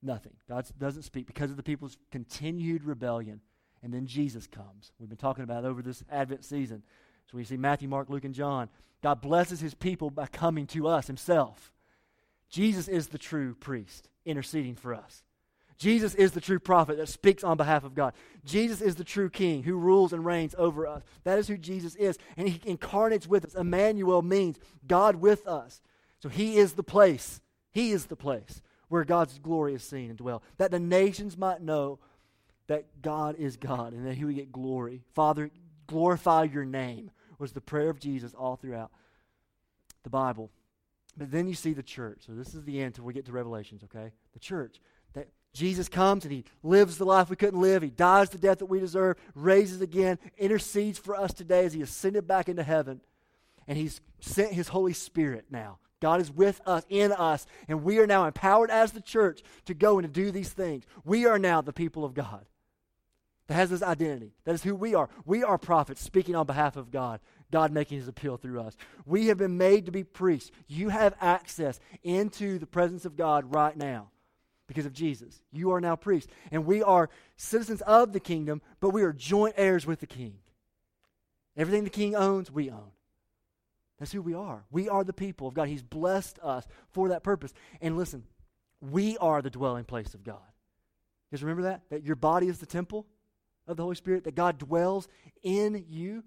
[0.01, 0.33] Nothing.
[0.47, 3.41] God doesn't speak because of the people's continued rebellion.
[3.83, 4.91] And then Jesus comes.
[4.99, 6.83] We've been talking about over this Advent season.
[7.29, 8.69] So we see Matthew, Mark, Luke, and John.
[9.03, 11.71] God blesses his people by coming to us himself.
[12.49, 15.23] Jesus is the true priest interceding for us.
[15.77, 18.13] Jesus is the true prophet that speaks on behalf of God.
[18.43, 21.03] Jesus is the true king who rules and reigns over us.
[21.23, 22.17] That is who Jesus is.
[22.35, 23.55] And he incarnates with us.
[23.55, 25.81] Emmanuel means God with us.
[26.21, 27.41] So he is the place.
[27.71, 30.43] He is the place where God's glory is seen and dwell.
[30.57, 31.99] That the nations might know
[32.67, 35.01] that God is God and that he would get glory.
[35.13, 35.49] Father,
[35.87, 38.91] glorify your name was the prayer of Jesus all throughout
[40.03, 40.51] the Bible.
[41.17, 42.19] But then you see the church.
[42.25, 44.11] So this is the end until we get to Revelations, okay?
[44.33, 44.79] The church.
[45.13, 47.81] That Jesus comes and he lives the life we couldn't live.
[47.81, 51.81] He dies the death that we deserve, raises again, intercedes for us today as he
[51.81, 53.01] ascended back into heaven.
[53.67, 55.79] And he's sent his Holy Spirit now.
[55.99, 59.73] God is with us, in us, and we are now empowered as the church to
[59.73, 60.85] go and to do these things.
[61.03, 62.45] We are now the people of God
[63.47, 64.31] that has this identity.
[64.45, 65.09] That is who we are.
[65.25, 67.19] We are prophets speaking on behalf of God,
[67.51, 68.77] God making his appeal through us.
[69.05, 70.51] We have been made to be priests.
[70.67, 74.11] You have access into the presence of God right now
[74.67, 75.41] because of Jesus.
[75.51, 76.31] You are now priests.
[76.51, 80.35] And we are citizens of the kingdom, but we are joint heirs with the king.
[81.57, 82.91] Everything the king owns, we own.
[83.99, 84.63] That's who we are.
[84.71, 85.67] We are the people of God.
[85.67, 87.53] He's blessed us for that purpose.
[87.81, 88.23] And listen,
[88.81, 90.37] we are the dwelling place of God.
[91.31, 91.81] Guys remember that?
[91.89, 93.05] That your body is the temple
[93.67, 95.07] of the Holy Spirit, that God dwells
[95.43, 96.23] in you.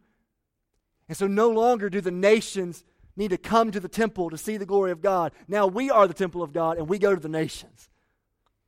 [1.08, 2.84] And so no longer do the nations
[3.16, 5.32] need to come to the temple to see the glory of God.
[5.48, 7.88] Now we are the temple of God and we go to the nations.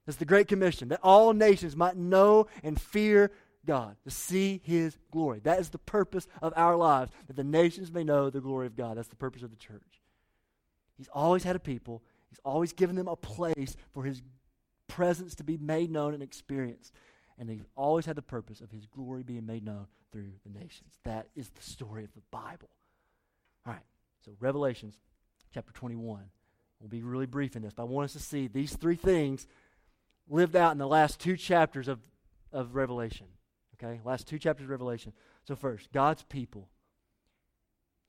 [0.07, 3.31] It's the Great Commission that all nations might know and fear
[3.67, 5.41] God, to see His glory.
[5.41, 8.77] That is the purpose of our lives, that the nations may know the glory of
[8.77, 8.97] God.
[8.97, 10.03] That's the purpose of the church.
[10.97, 14.23] He's always had a people, He's always given them a place for His
[14.89, 16.93] presence to be made known and experienced.
[17.39, 20.93] And He's always had the purpose of His glory being made known through the nations.
[21.05, 22.71] That is the story of the Bible.
[23.67, 23.83] All right,
[24.25, 24.97] so Revelations
[25.53, 26.23] chapter 21.
[26.81, 29.47] We'll be really brief in this, but I want us to see these three things
[30.29, 32.01] lived out in the last two chapters of,
[32.53, 33.27] of Revelation.
[33.75, 34.01] Okay?
[34.05, 35.13] Last two chapters of Revelation.
[35.47, 36.69] So, first, God's people.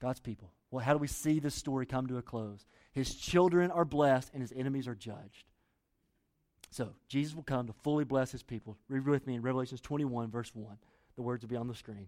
[0.01, 0.51] God's people.
[0.71, 2.65] Well, how do we see this story come to a close?
[2.91, 5.45] His children are blessed and his enemies are judged.
[6.69, 8.77] So, Jesus will come to fully bless his people.
[8.89, 10.77] Read with me in Revelations 21, verse 1.
[11.15, 12.07] The words will be on the screen.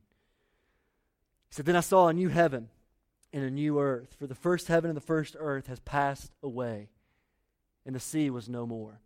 [1.50, 2.70] He said, Then I saw a new heaven
[3.32, 6.90] and a new earth, for the first heaven and the first earth has passed away,
[7.86, 9.00] and the sea was no more.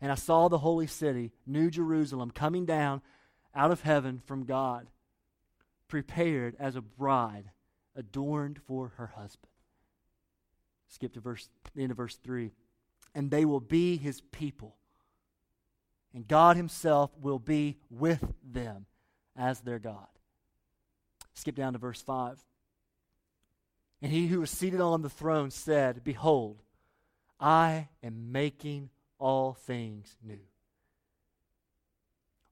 [0.00, 3.02] And I saw the holy city, New Jerusalem, coming down
[3.54, 4.88] out of heaven from God,
[5.88, 7.50] prepared as a bride
[7.96, 9.50] adorned for her husband.
[10.88, 12.52] Skip to verse the end of verse 3
[13.14, 14.76] and they will be his people.
[16.12, 18.86] And God himself will be with them
[19.36, 20.06] as their God.
[21.34, 22.38] Skip down to verse 5.
[24.02, 26.62] And he who was seated on the throne said, Behold,
[27.40, 30.40] I am making all things new.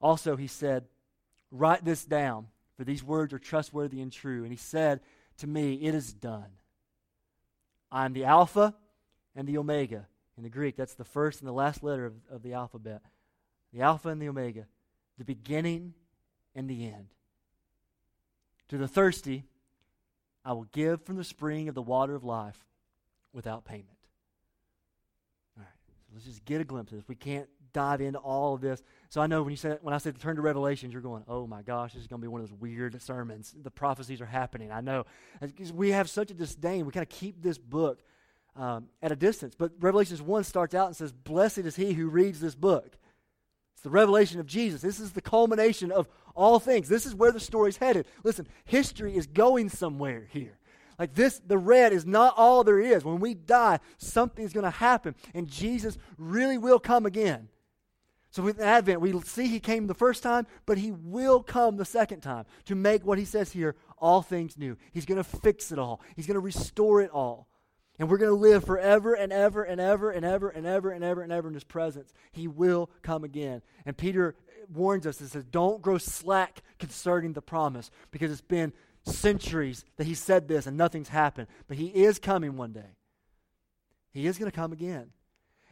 [0.00, 0.84] Also, he said,
[1.52, 4.42] Write this down, for these words are trustworthy and true.
[4.42, 5.00] And he said
[5.38, 6.50] to me, It is done.
[7.92, 8.74] I am the Alpha
[9.36, 12.42] and the Omega in the Greek, that's the first and the last letter of, of
[12.42, 13.02] the alphabet.
[13.72, 14.66] The Alpha and the Omega,
[15.18, 15.94] the beginning
[16.54, 17.08] and the end.
[18.68, 19.44] To the thirsty,
[20.44, 22.58] I will give from the spring of the water of life
[23.32, 23.88] without payment.
[25.56, 27.08] All right, so let's just get a glimpse of this.
[27.08, 28.82] We can't dive into all of this.
[29.08, 31.46] So I know when you said when I said turn to Revelations, you're going, "Oh
[31.46, 33.54] my gosh, this is going to be one of those weird sermons.
[33.60, 35.04] The prophecies are happening." I know
[35.74, 36.86] we have such a disdain.
[36.86, 38.02] We kind of keep this book
[38.56, 39.54] um, at a distance.
[39.56, 42.96] But Revelations 1 starts out and says, Blessed is he who reads this book.
[43.74, 44.80] It's the revelation of Jesus.
[44.80, 46.88] This is the culmination of all things.
[46.88, 48.06] This is where the story's headed.
[48.22, 50.58] Listen, history is going somewhere here.
[50.98, 53.04] Like this, the red is not all there is.
[53.04, 57.48] When we die, something's going to happen, and Jesus really will come again.
[58.32, 61.84] So with Advent, we see he came the first time, but he will come the
[61.84, 64.76] second time to make what he says here all things new.
[64.90, 67.46] He's going to fix it all, he's going to restore it all.
[67.98, 71.04] And we're going to live forever and ever and ever and ever and ever and
[71.04, 72.14] ever and ever in his presence.
[72.32, 73.60] He will come again.
[73.84, 74.34] And Peter
[74.72, 78.72] warns us and says, Don't grow slack concerning the promise because it's been
[79.04, 81.48] centuries that he said this and nothing's happened.
[81.68, 82.96] But he is coming one day.
[84.10, 85.10] He is going to come again.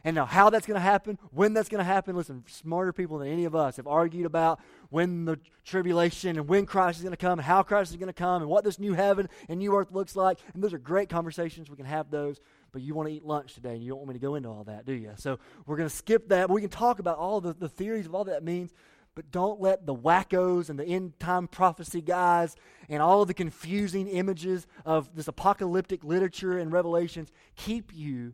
[0.03, 3.19] And now, how that's going to happen, when that's going to happen, listen, smarter people
[3.19, 4.59] than any of us have argued about
[4.89, 8.07] when the tribulation and when Christ is going to come and how Christ is going
[8.07, 10.39] to come and what this new heaven and new earth looks like.
[10.53, 11.69] And those are great conversations.
[11.69, 12.39] We can have those.
[12.71, 14.49] But you want to eat lunch today and you don't want me to go into
[14.49, 15.11] all that, do you?
[15.17, 16.49] So we're going to skip that.
[16.49, 18.71] we can talk about all the, the theories of all that means.
[19.13, 22.55] But don't let the wackos and the end time prophecy guys
[22.87, 28.33] and all of the confusing images of this apocalyptic literature and revelations keep you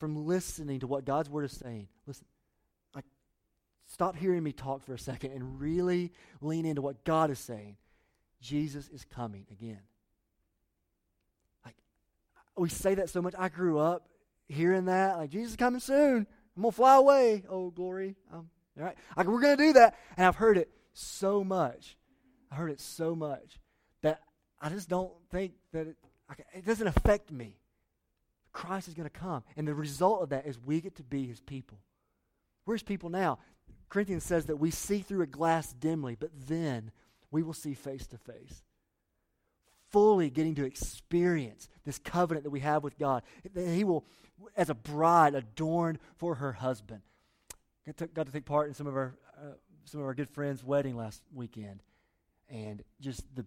[0.00, 1.86] from listening to what God's word is saying.
[2.06, 2.24] Listen,
[2.94, 3.04] like,
[3.86, 6.10] stop hearing me talk for a second and really
[6.40, 7.76] lean into what God is saying.
[8.40, 9.82] Jesus is coming again.
[11.64, 11.76] Like,
[12.56, 13.34] we say that so much.
[13.38, 14.08] I grew up
[14.48, 15.18] hearing that.
[15.18, 16.26] Like, Jesus is coming soon.
[16.56, 17.44] I'm going to fly away.
[17.48, 18.16] Oh, glory.
[18.32, 18.96] Um, all right.
[19.18, 19.98] Like, we're going to do that.
[20.16, 21.98] And I've heard it so much.
[22.50, 23.60] I heard it so much
[24.00, 24.20] that
[24.60, 25.96] I just don't think that it,
[26.54, 27.59] it doesn't affect me.
[28.52, 29.42] Christ is going to come.
[29.56, 31.78] And the result of that is we get to be his people.
[32.66, 33.38] We're his people now.
[33.88, 36.92] Corinthians says that we see through a glass dimly, but then
[37.30, 38.62] we will see face to face.
[39.90, 43.22] Fully getting to experience this covenant that we have with God.
[43.54, 44.04] He will,
[44.56, 47.02] as a bride, adorned for her husband.
[47.96, 50.62] To, got to take part in some of our uh, some of our good friends'
[50.62, 51.82] wedding last weekend,
[52.48, 53.44] and just the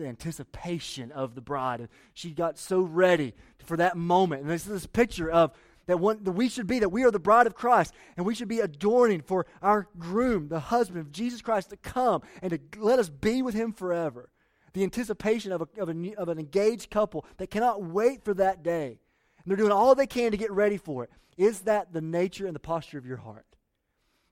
[0.00, 1.88] the anticipation of the bride.
[2.14, 4.42] She got so ready for that moment.
[4.42, 5.52] And this is this picture of
[5.86, 8.34] that, one, that we should be, that we are the bride of Christ, and we
[8.34, 12.80] should be adorning for our groom, the husband of Jesus Christ, to come and to
[12.80, 14.30] let us be with him forever.
[14.72, 18.62] The anticipation of, a, of, a, of an engaged couple that cannot wait for that
[18.62, 19.00] day.
[19.38, 21.10] And they're doing all they can to get ready for it.
[21.36, 23.46] Is that the nature and the posture of your heart?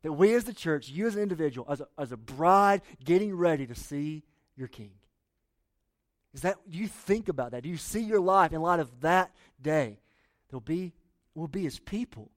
[0.03, 3.35] That we as the church, you as an individual, as a, as a bride, getting
[3.35, 4.23] ready to see
[4.57, 4.93] your king.
[6.35, 7.63] Is that you think about that?
[7.63, 9.99] Do you see your life in light of that day?
[10.51, 10.93] There'll be
[11.35, 12.31] we'll be his people.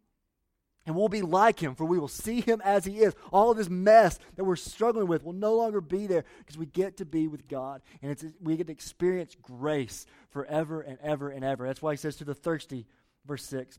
[0.85, 3.13] And we'll be like him, for we will see him as he is.
[3.31, 6.65] All of this mess that we're struggling with will no longer be there because we
[6.65, 7.83] get to be with God.
[8.01, 11.67] And it's, we get to experience grace forever and ever and ever.
[11.67, 12.87] That's why he says to the thirsty,
[13.27, 13.77] verse 6,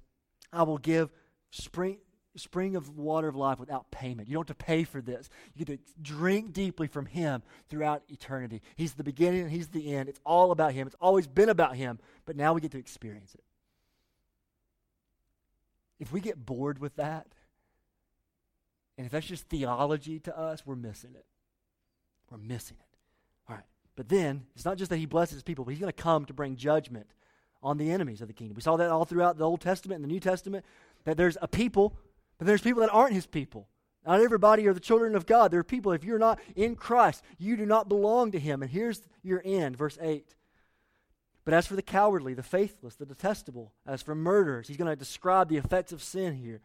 [0.52, 1.10] I will give
[1.50, 1.98] spring,
[2.38, 4.28] spring of water of life without payment.
[4.28, 5.28] You don't have to pay for this.
[5.54, 8.62] You get to drink deeply from Him throughout eternity.
[8.76, 10.08] He's the beginning and He's the end.
[10.08, 10.86] It's all about Him.
[10.86, 13.44] It's always been about Him, but now we get to experience it.
[16.00, 17.26] If we get bored with that,
[18.96, 21.26] and if that's just theology to us, we're missing it.
[22.30, 22.96] We're missing it.
[23.48, 23.64] All right.
[23.94, 26.24] But then, it's not just that He blesses his people, but He's going to come
[26.24, 27.08] to bring judgment
[27.62, 28.56] on the enemies of the kingdom.
[28.56, 30.64] We saw that all throughout the Old Testament and the New Testament,
[31.04, 31.96] that there's a people
[32.46, 33.68] There's people that aren't his people.
[34.06, 35.50] Not everybody are the children of God.
[35.50, 38.62] There are people, if you're not in Christ, you do not belong to him.
[38.62, 40.34] And here's your end, verse 8.
[41.44, 44.96] But as for the cowardly, the faithless, the detestable, as for murderers, he's going to
[44.96, 46.60] describe the effects of sin here.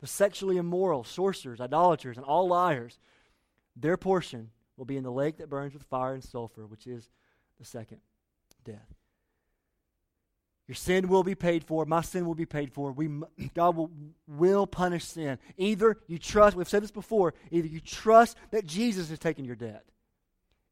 [0.00, 2.98] The sexually immoral, sorcerers, idolaters, and all liars,
[3.76, 7.08] their portion will be in the lake that burns with fire and sulfur, which is
[7.58, 8.00] the second
[8.64, 8.94] death.
[10.66, 11.84] Your sin will be paid for.
[11.84, 12.92] My sin will be paid for.
[12.92, 13.08] We,
[13.54, 13.90] God will,
[14.26, 15.38] will punish sin.
[15.56, 19.56] Either you trust, we've said this before, either you trust that Jesus has taken your
[19.56, 19.84] debt.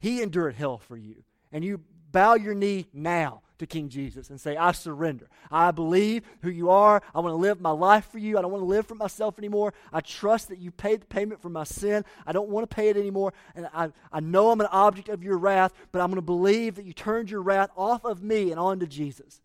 [0.01, 1.25] He endured hell for you.
[1.53, 5.29] And you bow your knee now to King Jesus and say, I surrender.
[5.51, 7.03] I believe who you are.
[7.15, 8.37] I want to live my life for you.
[8.37, 9.75] I don't want to live for myself anymore.
[9.93, 12.05] I trust that you paid the payment for my sin.
[12.27, 13.33] I don't want to pay it anymore.
[13.55, 16.77] And I, I know I'm an object of your wrath, but I'm going to believe
[16.77, 19.41] that you turned your wrath off of me and onto Jesus.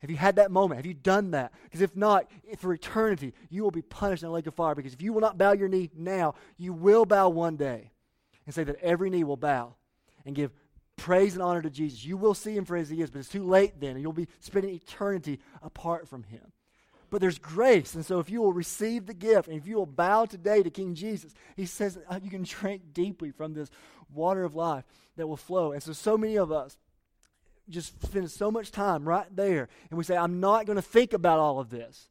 [0.00, 0.78] Have you had that moment?
[0.78, 1.52] Have you done that?
[1.64, 4.74] Because if not, for eternity, you will be punished in a lake of fire.
[4.74, 7.90] Because if you will not bow your knee now, you will bow one day
[8.46, 9.74] and say that every knee will bow
[10.24, 10.52] and give
[10.96, 12.04] praise and honor to Jesus.
[12.04, 14.12] You will see him for as he is, but it's too late then, and you'll
[14.12, 16.52] be spending eternity apart from him.
[17.10, 19.86] But there's grace, and so if you will receive the gift, and if you will
[19.86, 23.70] bow today to King Jesus, he says uh, you can drink deeply from this
[24.12, 24.84] water of life
[25.16, 25.72] that will flow.
[25.72, 26.76] And so, so many of us
[27.68, 31.12] just spend so much time right there, and we say, I'm not going to think
[31.12, 32.08] about all of this.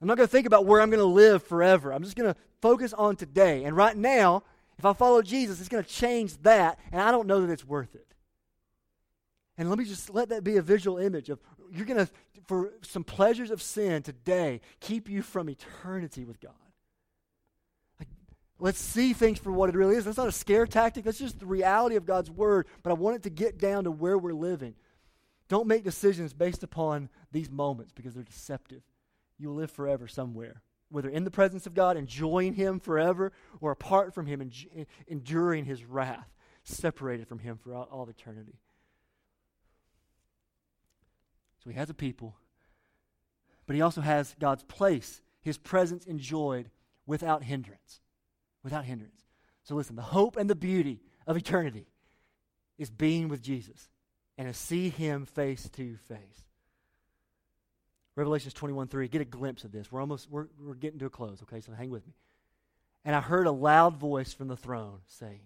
[0.00, 1.92] I'm not going to think about where I'm going to live forever.
[1.92, 3.64] I'm just going to focus on today.
[3.64, 4.42] And right now,
[4.78, 7.64] if I follow Jesus, it's going to change that, and I don't know that it's
[7.64, 8.06] worth it.
[9.58, 11.38] And let me just let that be a visual image of
[11.70, 12.10] you're going to,
[12.46, 16.54] for some pleasures of sin today, keep you from eternity with God.
[18.60, 20.04] Let's see things for what it really is.
[20.04, 22.66] That's not a scare tactic, that's just the reality of God's Word.
[22.82, 24.74] But I want it to get down to where we're living.
[25.48, 28.82] Don't make decisions based upon these moments because they're deceptive.
[29.38, 34.12] You'll live forever somewhere whether in the presence of God, enjoying Him forever, or apart
[34.12, 34.50] from Him,
[35.06, 36.28] enduring His wrath,
[36.64, 38.58] separated from Him for all, all eternity.
[41.62, 42.36] So He has a people,
[43.66, 46.70] but He also has God's place, His presence enjoyed
[47.06, 48.00] without hindrance.
[48.62, 49.22] Without hindrance.
[49.64, 51.86] So listen, the hope and the beauty of eternity
[52.78, 53.88] is being with Jesus
[54.38, 56.44] and to see Him face to face.
[58.16, 59.08] Revelations 21 3.
[59.08, 59.92] Get a glimpse of this.
[59.92, 61.60] We're almost we're, we're getting to a close, okay?
[61.60, 62.14] So hang with me.
[63.04, 65.40] And I heard a loud voice from the throne saying,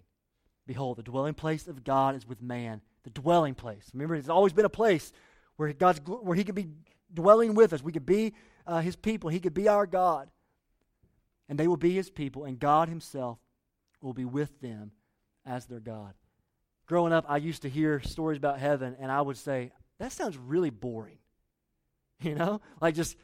[0.66, 2.80] Behold, the dwelling place of God is with man.
[3.04, 3.90] The dwelling place.
[3.92, 5.12] Remember, it's always been a place
[5.56, 6.68] where God's where He could be
[7.12, 7.82] dwelling with us.
[7.82, 8.34] We could be
[8.66, 9.30] uh, His people.
[9.30, 10.28] He could be our God,
[11.48, 13.38] and they will be His people, and God Himself
[14.00, 14.92] will be with them
[15.46, 16.14] as their God.
[16.86, 20.36] Growing up, I used to hear stories about heaven, and I would say that sounds
[20.36, 21.18] really boring.
[22.20, 23.16] You know, like just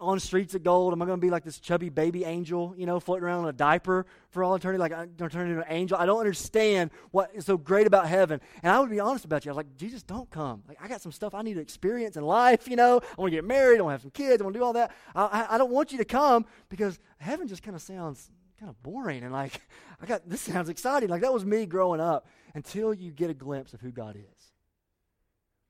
[0.00, 0.92] on streets of gold.
[0.92, 3.50] Am I going to be like this chubby baby angel, you know, floating around in
[3.50, 4.78] a diaper for all eternity?
[4.78, 5.96] Like I'm going to turn into an angel.
[5.96, 8.40] I don't understand what is so great about heaven.
[8.62, 9.50] And I would be honest about you.
[9.50, 10.62] I was like, Jesus, don't come.
[10.66, 12.68] Like I got some stuff I need to experience in life.
[12.68, 13.78] You know, I want to get married.
[13.78, 14.40] I want to have some kids.
[14.40, 14.92] I want to do all that.
[15.14, 18.70] I, I, I don't want you to come because heaven just kind of sounds kind
[18.70, 19.22] of boring.
[19.22, 19.60] And like,
[20.02, 21.08] I got this sounds exciting.
[21.08, 24.41] Like that was me growing up until you get a glimpse of who God is.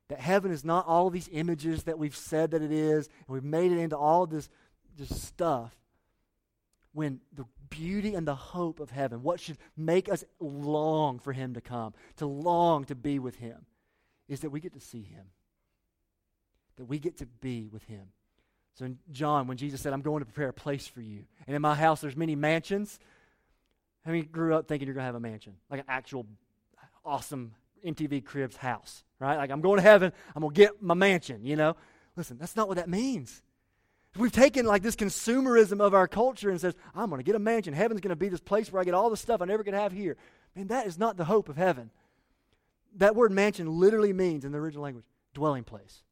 [0.08, 3.44] That heaven is not all these images that we've said that it is, and we've
[3.44, 4.50] made it into all this,
[4.98, 5.74] this stuff.
[6.92, 11.54] When the beauty and the hope of heaven, what should make us long for Him
[11.54, 13.64] to come, to long to be with Him,
[14.28, 15.24] is that we get to see Him.
[16.76, 18.08] That we get to be with Him.
[18.74, 21.54] So in John, when Jesus said, I'm going to prepare a place for you, and
[21.56, 22.98] in my house there's many mansions,
[24.04, 25.54] how many grew up thinking you're going to have a mansion?
[25.70, 26.26] Like an actual
[27.04, 29.36] awesome MTV Cribs house, right?
[29.36, 31.76] Like, I'm going to heaven, I'm going to get my mansion, you know?
[32.16, 33.40] Listen, that's not what that means.
[34.16, 37.38] We've taken like this consumerism of our culture and says, I'm going to get a
[37.38, 37.72] mansion.
[37.72, 39.72] Heaven's going to be this place where I get all the stuff I never could
[39.72, 40.16] have here.
[40.54, 41.90] Man, that is not the hope of heaven.
[42.96, 46.02] That word mansion literally means, in the original language, dwelling place.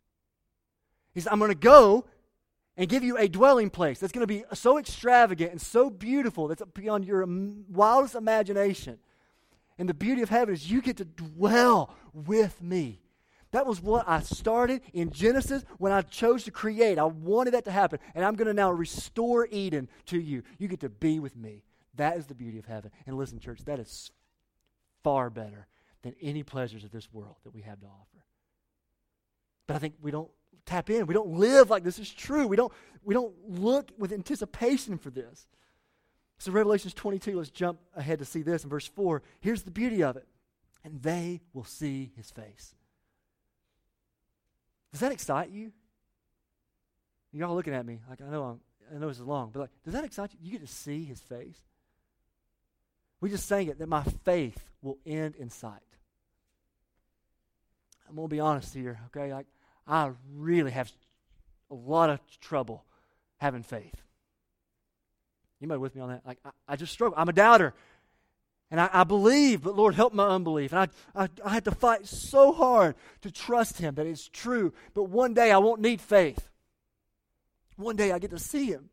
[1.12, 2.06] He says, I'm going to go
[2.76, 6.48] and give you a dwelling place that's going to be so extravagant and so beautiful
[6.48, 7.26] that's beyond your
[7.68, 8.98] wildest imagination
[9.80, 12.99] and the beauty of heaven is you get to dwell with me.
[13.52, 16.98] That was what I started in Genesis when I chose to create.
[16.98, 17.98] I wanted that to happen.
[18.14, 20.42] And I'm going to now restore Eden to you.
[20.58, 21.64] You get to be with me.
[21.94, 22.92] That is the beauty of heaven.
[23.06, 24.12] And listen, church, that is
[25.02, 25.66] far better
[26.02, 28.24] than any pleasures of this world that we have to offer.
[29.66, 30.30] But I think we don't
[30.64, 31.06] tap in.
[31.06, 32.46] We don't live like this is true.
[32.46, 32.72] We don't,
[33.02, 35.46] we don't look with anticipation for this.
[36.38, 39.22] So, Revelations 22, let's jump ahead to see this in verse 4.
[39.40, 40.26] Here's the beauty of it.
[40.84, 42.74] And they will see his face.
[44.92, 45.72] Does that excite you?
[47.32, 48.60] Y'all looking at me like I know I'm,
[48.94, 50.38] I know this is long, but like, does that excite you?
[50.42, 51.58] You get to see his face.
[53.20, 55.80] We just sang it that my faith will end in sight.
[58.08, 59.32] I'm gonna be honest here, okay?
[59.32, 59.46] Like,
[59.86, 60.90] I really have
[61.70, 62.84] a lot of trouble
[63.38, 63.94] having faith.
[65.60, 66.22] Anybody with me on that?
[66.26, 67.14] Like, I, I just struggle.
[67.16, 67.74] I'm a doubter.
[68.70, 70.72] And I, I, believe, but Lord, help my unbelief.
[70.72, 74.72] And I, I, I had to fight so hard to trust Him that it's true.
[74.94, 76.48] But one day I won't need faith.
[77.76, 78.90] One day I get to see Him.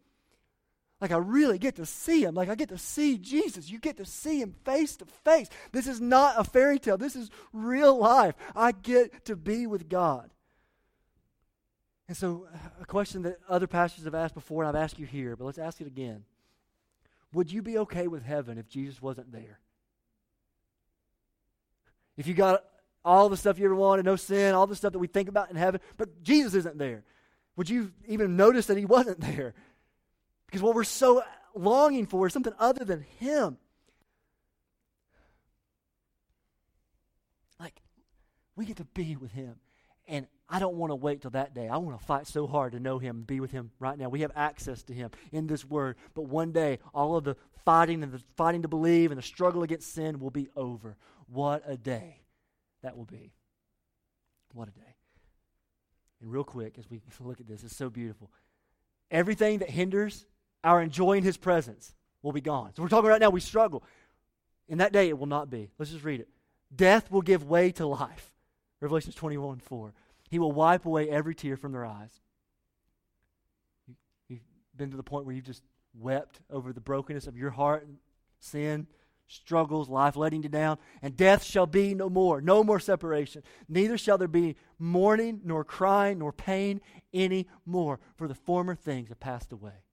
[1.00, 2.34] Like I really get to see Him.
[2.34, 3.70] Like I get to see Jesus.
[3.70, 5.48] You get to see Him face to face.
[5.72, 8.34] This is not a fairy tale, this is real life.
[8.56, 10.32] I get to be with God.
[12.08, 12.48] And so,
[12.80, 15.58] a question that other pastors have asked before, and I've asked you here, but let's
[15.58, 16.24] ask it again.
[17.34, 19.60] Would you be okay with heaven if Jesus wasn't there?
[22.18, 22.64] If you got
[23.06, 25.50] all the stuff you ever wanted, no sin, all the stuff that we think about
[25.50, 27.04] in heaven, but Jesus isn't there,
[27.56, 29.54] would you even notice that he wasn't there?
[30.48, 31.24] Because what we're so
[31.56, 33.58] longing for is something other than him.
[37.60, 37.82] Like,
[38.56, 39.56] we get to be with him.
[40.08, 41.68] And I don't want to wait till that day.
[41.68, 44.08] I want to fight so hard to know him and be with him right now.
[44.08, 45.98] We have access to him in this word.
[46.14, 49.64] But one day, all of the fighting and the fighting to believe and the struggle
[49.64, 50.96] against sin will be over.
[51.28, 52.22] What a day
[52.84, 53.34] that will be.
[54.54, 54.96] What a day.
[56.22, 58.32] And real quick, as we look at this, it's so beautiful.
[59.12, 60.26] Everything that hinders
[60.64, 62.72] our enjoying his presence will be gone.
[62.76, 63.84] So we're talking right now, we struggle.
[64.68, 65.70] In that day, it will not be.
[65.78, 66.28] Let's just read it.
[66.76, 68.34] Death will give way to life.
[68.82, 69.94] Revelations 21 4.
[70.30, 72.12] He will wipe away every tear from their eyes.
[74.28, 74.42] You've
[74.76, 75.64] been to the point where you've just
[75.98, 77.98] wept over the brokenness of your heart, and
[78.40, 78.88] sin,
[79.28, 83.44] struggles, life letting you down, and death shall be no more, no more separation.
[83.68, 86.82] Neither shall there be mourning, nor crying, nor pain
[87.14, 89.84] any more, for the former things have passed away.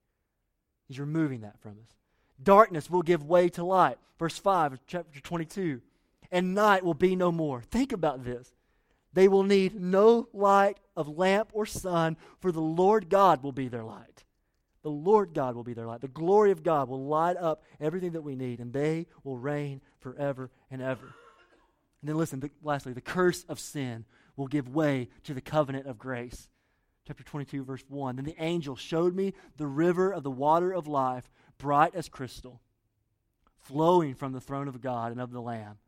[0.87, 1.97] He's removing that from us.
[2.43, 3.99] Darkness will give way to light.
[4.19, 5.81] Verse 5 of chapter 22.
[6.31, 7.63] And night will be no more.
[7.63, 8.55] Think about this.
[9.13, 13.69] They will need no light of lamp or sun, for the Lord God will be
[13.69, 14.25] their light.
[14.85, 16.01] The Lord God will be their light.
[16.01, 19.81] The glory of God will light up everything that we need, and they will reign
[19.99, 21.15] forever and ever.
[22.01, 24.05] And then listen, the, lastly, the curse of sin
[24.37, 26.49] will give way to the covenant of grace.
[27.09, 28.17] Chapter 22, verse 1.
[28.17, 31.29] Then the angel showed me the river of the water of life,
[31.59, 32.61] bright as crystal,
[33.59, 35.79] flowing from the throne of God and of the Lamb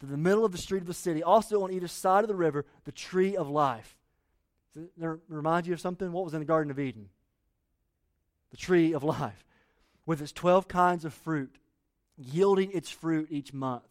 [0.00, 1.22] to the middle of the street of the city.
[1.22, 3.96] Also on either side of the river, the tree of life.
[4.74, 6.10] Does it remind you of something?
[6.12, 7.08] What was in the Garden of Eden?
[8.54, 9.44] The tree of life,
[10.06, 11.58] with its 12 kinds of fruit,
[12.16, 13.82] yielding its fruit each month.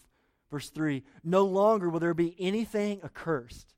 [0.50, 3.74] Verse 3 No longer will there be anything accursed.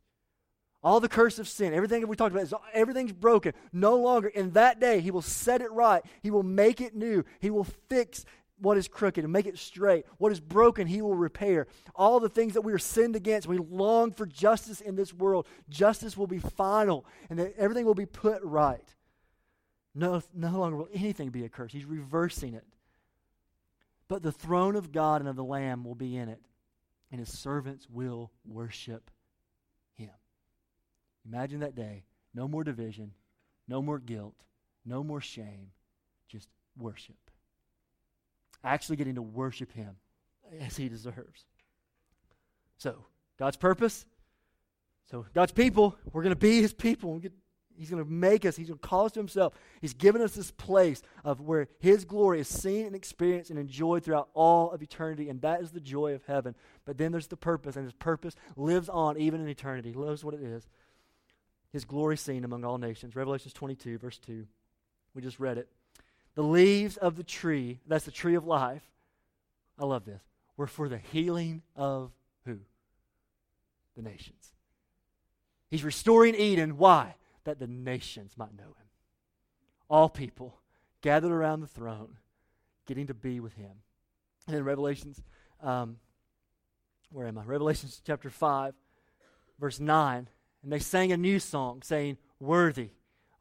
[0.83, 3.53] All the curse of sin, everything that we talked about, is, everything's broken.
[3.73, 4.27] No longer.
[4.27, 6.03] In that day, He will set it right.
[6.21, 7.25] He will make it new.
[7.39, 8.23] He will fix
[8.59, 10.05] what is crooked and make it straight.
[10.19, 11.65] What is broken, He will repair.
[11.95, 15.47] All the things that we are sinned against, we long for justice in this world.
[15.67, 18.94] Justice will be final, and that everything will be put right.
[19.95, 21.71] No, no longer will anything be a curse.
[21.71, 22.65] He's reversing it.
[24.07, 26.41] But the throne of God and of the Lamb will be in it,
[27.11, 29.09] and his servants will worship
[29.93, 30.11] him.
[31.25, 32.03] Imagine that day.
[32.33, 33.13] No more division,
[33.67, 34.35] no more guilt,
[34.85, 35.71] no more shame,
[36.27, 37.15] just worship.
[38.63, 39.95] Actually getting to worship him
[40.59, 41.45] as he deserves.
[42.77, 43.05] So,
[43.39, 44.05] God's purpose.
[45.09, 47.13] So, God's people, we're going to be his people.
[47.13, 47.29] We
[47.77, 49.53] He's going to make us, He's going to call us to Himself.
[49.81, 54.03] He's given us this place of where His glory is seen and experienced and enjoyed
[54.03, 56.55] throughout all of eternity, and that is the joy of heaven.
[56.85, 59.91] But then there's the purpose, and His purpose lives on even in eternity.
[59.91, 60.67] He knows what it is.
[61.71, 63.15] His glory seen among all nations.
[63.15, 64.45] Revelations 22, verse 2.
[65.13, 65.67] We just read it.
[66.35, 68.83] The leaves of the tree, that's the tree of life.
[69.79, 70.21] I love this.
[70.57, 72.11] Were for the healing of
[72.45, 72.59] who?
[73.95, 74.53] The nations.
[75.69, 76.77] He's restoring Eden.
[76.77, 77.15] Why?
[77.45, 78.89] That the nations might know him.
[79.89, 80.59] All people
[81.01, 82.17] gathered around the throne,
[82.85, 83.71] getting to be with him.
[84.47, 85.21] And then Revelations,
[85.61, 85.97] um,
[87.11, 87.43] where am I?
[87.43, 88.73] Revelations chapter 5,
[89.59, 90.27] verse 9.
[90.63, 92.89] And they sang a new song, saying, Worthy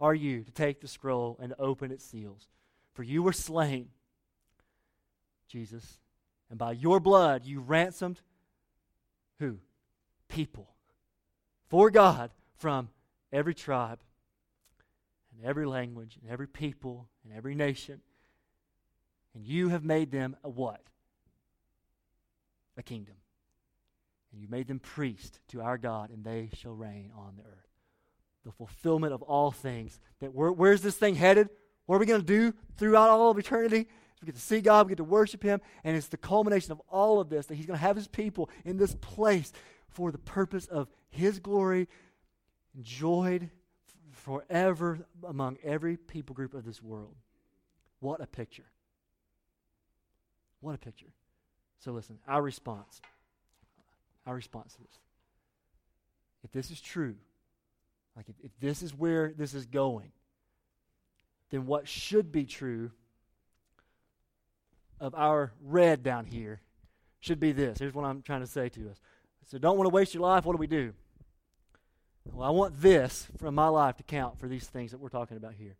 [0.01, 2.49] are you to take the scroll and open its seals.
[2.93, 3.89] For you were slain,
[5.49, 6.01] Jesus,
[6.51, 8.21] and by your blood you ransomed
[9.39, 9.59] who?
[10.29, 10.69] People.
[11.69, 12.89] For God from
[13.35, 13.99] every tribe
[15.37, 18.01] and every language and every people and every nation.
[19.35, 20.80] And you have made them a what?
[22.76, 23.16] A kingdom.
[24.32, 27.68] And you made them priest to our God, and they shall reign on the earth.
[28.45, 30.01] The fulfillment of all things.
[30.20, 31.51] That where's this thing headed?
[31.87, 33.89] What are we going to do throughout all of eternity?
[34.20, 36.80] We get to see God, we get to worship Him, and it's the culmination of
[36.89, 39.53] all of this that He's going to have His people in this place
[39.89, 41.89] for the purpose of His glory,
[42.77, 43.51] enjoyed
[44.12, 47.14] forever among every people group of this world.
[48.01, 48.66] What a picture.
[50.61, 51.12] What a picture.
[51.79, 53.01] So listen, our response,
[54.27, 54.99] our response to this.
[56.45, 57.16] If this is true,
[58.16, 60.12] like if, if this is where this is going,
[61.51, 62.91] then what should be true
[65.01, 66.61] of our red down here
[67.20, 67.79] should be this.
[67.79, 69.01] Here's what I'm trying to say to us.
[69.47, 70.45] So don't want to waste your life.
[70.45, 70.93] What do we do?
[72.33, 75.37] Well, I want this from my life to count for these things that we're talking
[75.37, 75.77] about here.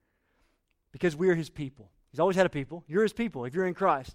[0.93, 1.91] Because we are his people.
[2.11, 2.85] He's always had a people.
[2.87, 4.15] You're his people if you're in Christ.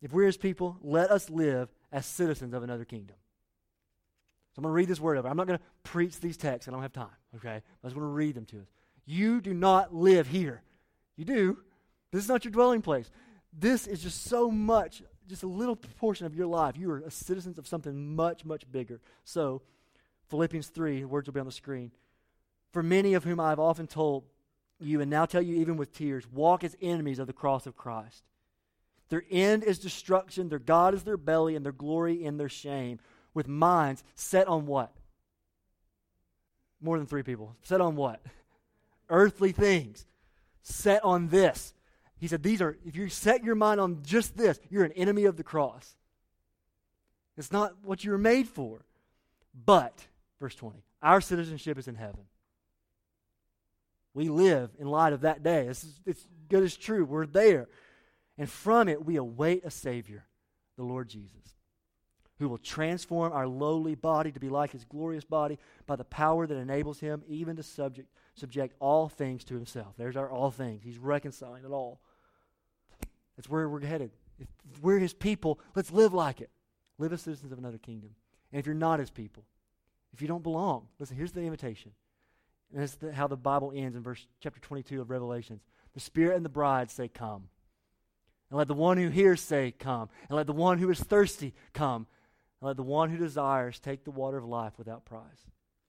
[0.00, 3.16] If we're his people, let us live as citizens of another kingdom.
[4.52, 5.28] So I'm going to read this word over.
[5.28, 6.68] I'm not going to preach these texts.
[6.68, 7.56] I don't have time, okay?
[7.56, 8.66] I just want to read them to us.
[9.06, 10.62] You do not live here.
[11.16, 11.58] You do.
[12.10, 13.10] This is not your dwelling place.
[13.52, 16.76] This is just so much, just a little portion of your life.
[16.76, 19.00] You are a citizens of something much, much bigger.
[19.24, 19.62] So,
[20.32, 21.92] Philippians 3, words will be on the screen.
[22.72, 24.24] For many of whom I have often told
[24.80, 27.76] you, and now tell you even with tears, walk as enemies of the cross of
[27.76, 28.24] Christ.
[29.10, 32.98] Their end is destruction, their God is their belly, and their glory in their shame,
[33.34, 34.96] with minds set on what?
[36.80, 37.54] More than three people.
[37.62, 38.22] Set on what?
[39.10, 40.06] Earthly things.
[40.62, 41.74] Set on this.
[42.18, 45.26] He said, These are, if you set your mind on just this, you're an enemy
[45.26, 45.94] of the cross.
[47.36, 48.86] It's not what you were made for.
[49.54, 50.06] But,
[50.42, 52.24] verse 20, our citizenship is in heaven.
[54.12, 55.68] We live in light of that day.
[55.68, 57.04] It's, it's good as true.
[57.04, 57.68] We're there.
[58.36, 60.24] And from it, we await a Savior,
[60.76, 61.54] the Lord Jesus,
[62.40, 66.44] who will transform our lowly body to be like his glorious body by the power
[66.44, 69.94] that enables him even to subject, subject all things to himself.
[69.96, 70.82] There's our all things.
[70.82, 72.00] He's reconciling it all.
[73.36, 74.10] That's where we're headed.
[74.40, 74.48] If
[74.82, 76.50] we're his people, let's live like it.
[76.98, 78.10] Live as citizens of another kingdom.
[78.50, 79.44] And if you're not his people,
[80.12, 81.92] if you don't belong, listen, here's the invitation.
[82.72, 85.62] And that's the, how the Bible ends in verse chapter 22 of Revelations.
[85.94, 87.48] The Spirit and the bride say, Come.
[88.50, 90.08] And let the one who hears say, Come.
[90.28, 92.06] And let the one who is thirsty come.
[92.60, 95.46] And let the one who desires take the water of life without price.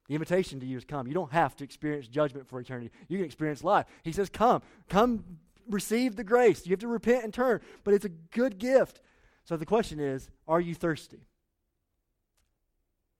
[0.07, 1.07] The invitation to you is come.
[1.07, 2.91] You don't have to experience judgment for eternity.
[3.07, 3.85] You can experience life.
[4.03, 4.61] He says, Come.
[4.89, 5.23] Come
[5.69, 6.65] receive the grace.
[6.65, 9.01] You have to repent and turn, but it's a good gift.
[9.45, 11.25] So the question is are you thirsty?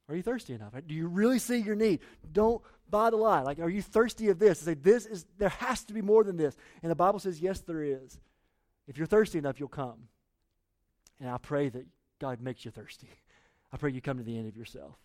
[0.10, 0.74] Are you thirsty enough?
[0.86, 2.02] Do you really see your need?
[2.32, 3.42] Don't buy the lie.
[3.42, 4.60] Like, are you thirsty of this?
[4.60, 6.56] Say, this is there has to be more than this.
[6.82, 8.20] And the Bible says, yes, there is.
[8.88, 10.10] If you're thirsty enough, you'll come.
[11.20, 11.86] And I pray that
[12.20, 13.10] God makes you thirsty.
[13.72, 14.96] I pray you come to the end of yourself.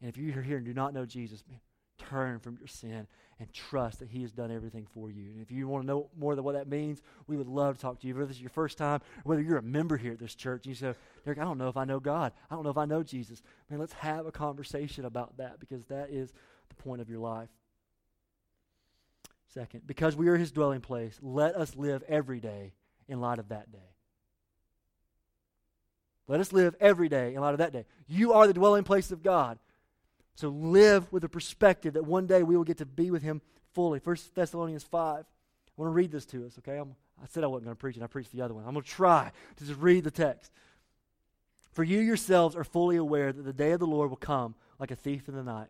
[0.00, 1.60] And if you're here and do not know Jesus, man,
[1.98, 3.06] turn from your sin
[3.40, 5.30] and trust that He has done everything for you.
[5.32, 7.82] And if you want to know more than what that means, we would love to
[7.82, 8.14] talk to you.
[8.14, 10.74] Whether this is your first time, whether you're a member here at this church, and
[10.74, 12.32] you say, Derick, I don't know if I know God.
[12.50, 13.42] I don't know if I know Jesus.
[13.68, 16.32] Man, let's have a conversation about that because that is
[16.68, 17.48] the point of your life.
[19.52, 22.72] Second, because we are His dwelling place, let us live every day
[23.08, 23.78] in light of that day.
[26.26, 27.84] Let us live every day in light of that day.
[28.06, 29.58] You are the dwelling place of God.
[30.34, 33.40] So live with a perspective that one day we will get to be with him
[33.72, 34.00] fully.
[34.02, 35.24] 1 Thessalonians 5.
[35.24, 35.24] I
[35.76, 36.78] want to read this to us, okay?
[36.78, 38.02] I'm, i said I wasn't going to preach it.
[38.02, 38.64] I preached the other one.
[38.64, 40.50] I'm going to try to just read the text.
[41.72, 44.90] For you yourselves are fully aware that the day of the Lord will come like
[44.90, 45.68] a thief in the night.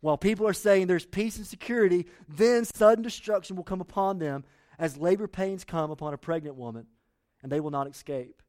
[0.00, 4.44] While people are saying there's peace and security, then sudden destruction will come upon them
[4.78, 6.86] as labor pains come upon a pregnant woman,
[7.42, 8.42] and they will not escape.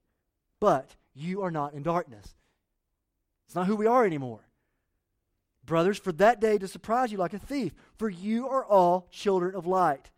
[0.60, 2.36] But you are not in darkness.
[3.45, 4.46] It's not who we are anymore
[5.68, 7.76] brothers, for that day to surprise you like a thief.
[7.97, 10.09] For you are all children of light,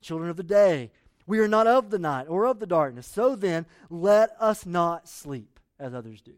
[0.00, 0.90] children of the day.
[1.26, 3.06] We are not of the night or of the darkness.
[3.06, 6.32] So then, let us not sleep as others do.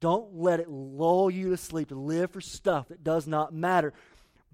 [0.00, 3.94] Don't let it lull you to sleep and live for stuff that does not matter.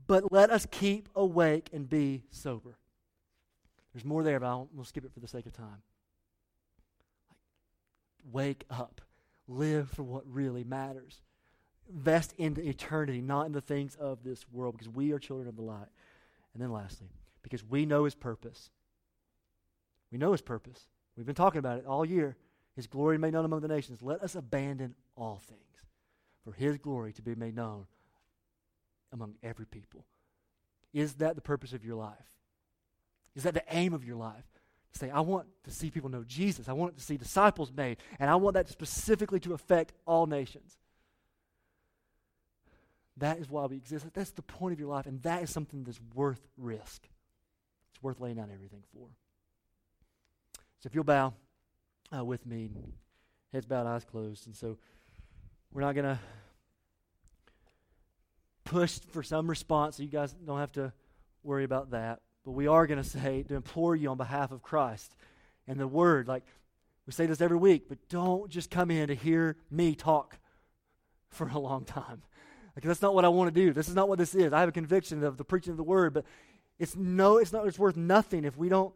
[0.07, 2.79] But let us keep awake and be sober.
[3.93, 5.83] There's more there, but we'll skip it for the sake of time.
[8.31, 9.01] Wake up.
[9.49, 11.21] Live for what really matters
[11.89, 15.57] invest into eternity, not in the things of this world, because we are children of
[15.57, 15.89] the light.
[16.55, 17.09] And then lastly,
[17.43, 18.71] because we know his purpose.
[20.11, 20.89] We know his purpose.
[21.17, 22.37] We've been talking about it all year.
[22.77, 24.03] His glory made known among the nations.
[24.03, 25.61] Let us abandon all things
[26.45, 27.87] for his glory to be made known
[29.13, 30.05] among every people.
[30.93, 32.17] Is that the purpose of your life?
[33.35, 34.45] Is that the aim of your life?
[34.95, 36.69] Say, I want to see people know Jesus.
[36.69, 37.97] I want to see disciples made.
[38.19, 40.77] And I want that specifically to affect all nations.
[43.19, 44.07] That is why we exist.
[44.15, 47.07] That's the point of your life, and that is something that's worth risk.
[47.93, 49.07] it's worth laying down everything for.
[50.81, 51.35] So if you'll bow
[52.17, 52.71] uh, with me,
[53.53, 54.47] heads bowed, eyes closed.
[54.47, 54.79] And so
[55.73, 56.19] we're not going to
[58.65, 60.93] push for some response, so you guys don't have to
[61.43, 62.21] worry about that.
[62.45, 65.15] But we are going to say, to implore you on behalf of Christ
[65.69, 66.27] and the Word.
[66.27, 66.45] Like
[67.07, 70.39] we say this every week, but don't just come in to hear me talk
[71.29, 72.23] for a long time.
[72.75, 73.73] Like that's not what I want to do.
[73.73, 74.53] This is not what this is.
[74.53, 76.25] I have a conviction of the preaching of the Word, but
[76.79, 77.67] it's no, it's not.
[77.67, 78.95] It's worth nothing if we don't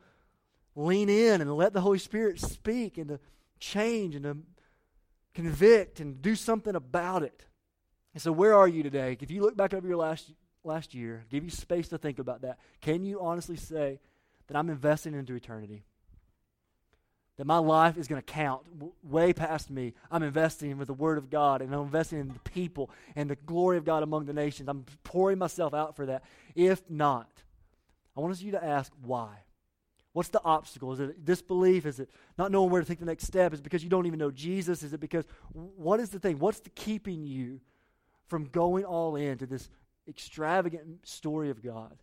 [0.75, 3.21] lean in and let the Holy Spirit speak and to
[3.61, 4.37] change and to
[5.35, 7.45] convict and do something about it.
[8.15, 9.17] And so, where are you today?
[9.21, 10.33] If you look back over your last
[10.65, 12.59] last year, give you space to think about that.
[12.81, 14.01] Can you honestly say
[14.47, 15.85] that I'm investing into eternity?
[17.37, 19.93] That my life is going to count w- way past me.
[20.11, 23.37] I'm investing with the Word of God and I'm investing in the people and the
[23.37, 24.69] glory of God among the nations.
[24.69, 26.25] I'm pouring myself out for that.
[26.55, 27.29] If not,
[28.17, 29.43] I want you to ask why.
[30.17, 30.95] What's the obstacle?
[30.95, 31.85] Is it disbelief?
[31.85, 32.09] Is it
[32.39, 33.53] not knowing where to take the next step?
[33.53, 34.83] Is it because you don't even know Jesus?
[34.83, 36.39] Is it because what is the thing?
[36.39, 37.61] What's the keeping you
[38.27, 39.69] from going all in to this
[40.09, 41.99] extravagant story of God?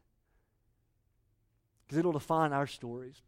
[1.88, 3.19] Because it'll define our stories.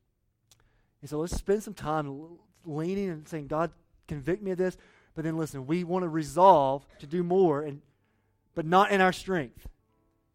[1.06, 3.70] And so let's spend some time leaning and saying, God,
[4.08, 4.76] convict me of this.
[5.14, 7.82] But then listen, we want to resolve to do more, and
[8.56, 9.68] but not in our strength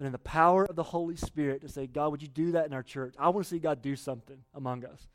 [0.01, 2.65] but in the power of the Holy Spirit to say, God, would you do that
[2.65, 3.15] in our church?
[3.19, 5.09] I want to see God do something among us.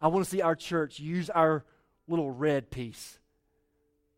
[0.00, 1.64] I want to see our church use our
[2.06, 3.18] little red piece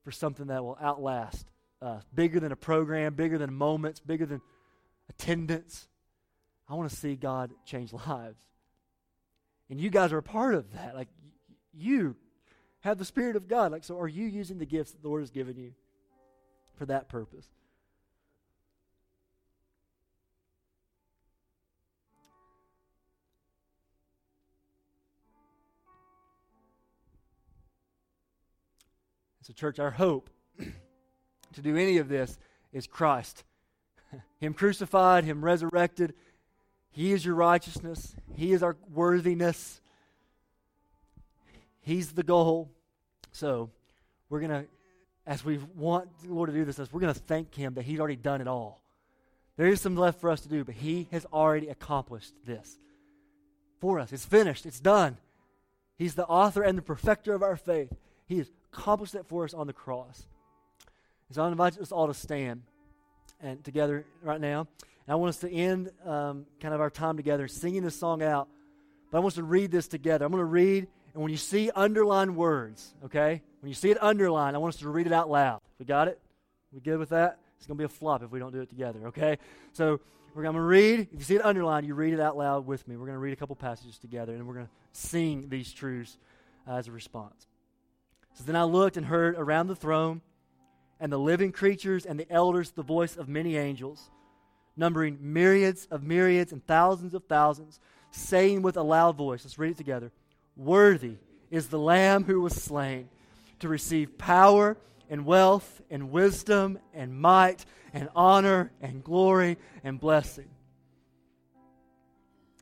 [0.04, 1.46] for something that will outlast
[1.80, 4.42] us, bigger than a program, bigger than moments, bigger than
[5.08, 5.88] attendance.
[6.68, 8.36] I want to see God change lives.
[9.68, 10.94] And you guys are a part of that.
[10.94, 11.08] Like,
[11.72, 12.16] you
[12.80, 13.72] have the Spirit of God.
[13.72, 15.72] Like, so are you using the gifts that the Lord has given you
[16.76, 17.46] for that purpose?
[29.42, 30.28] So, church, our hope
[31.54, 32.36] to do any of this
[32.72, 33.44] is Christ.
[34.40, 36.14] him crucified, Him resurrected.
[36.96, 39.82] He is your righteousness, He is our worthiness.
[41.82, 42.70] He's the goal.
[43.32, 43.70] So,
[44.30, 44.64] we're going to,
[45.26, 48.00] as we want the Lord to do this, we're going to thank Him that He's
[48.00, 48.80] already done it all.
[49.58, 52.78] There is some left for us to do, but He has already accomplished this
[53.78, 54.10] for us.
[54.10, 55.18] It's finished, it's done.
[55.98, 57.92] He's the author and the perfecter of our faith.
[58.26, 60.26] He has accomplished that for us on the cross.
[61.30, 62.62] so I invite us all to stand
[63.42, 64.66] and together right now.
[65.06, 68.22] And I want us to end um, kind of our time together singing this song
[68.22, 68.48] out.
[69.10, 70.24] But I want us to read this together.
[70.24, 74.02] I'm going to read, and when you see underlined words, okay, when you see it
[74.02, 75.60] underlined, I want us to read it out loud.
[75.78, 76.20] We got it?
[76.72, 77.38] We good with that?
[77.58, 79.38] It's going to be a flop if we don't do it together, okay?
[79.72, 80.00] So
[80.34, 81.00] we're going to read.
[81.12, 82.96] If you see it underlined, you read it out loud with me.
[82.96, 86.18] We're going to read a couple passages together, and we're going to sing these truths
[86.66, 87.46] as a response.
[88.34, 90.20] So then I looked and heard around the throne
[91.00, 94.10] and the living creatures and the elders the voice of many angels,
[94.76, 99.72] numbering myriads of myriads and thousands of thousands, saying with a loud voice, let's read
[99.72, 100.12] it together
[100.56, 101.16] Worthy
[101.50, 103.08] is the Lamb who was slain
[103.60, 104.76] to receive power
[105.08, 110.48] and wealth and wisdom and might and honor and glory and blessing.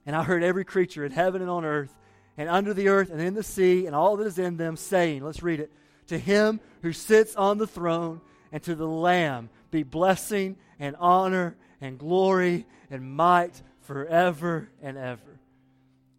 [0.07, 1.95] And I heard every creature in heaven and on earth
[2.37, 5.25] and under the earth and in the sea and all that is in them, saying,
[5.25, 5.73] Let's read it.
[6.09, 8.21] To him who sits on the throne
[8.53, 15.39] and to the Lamb be blessing and honor and glory and might forever and ever.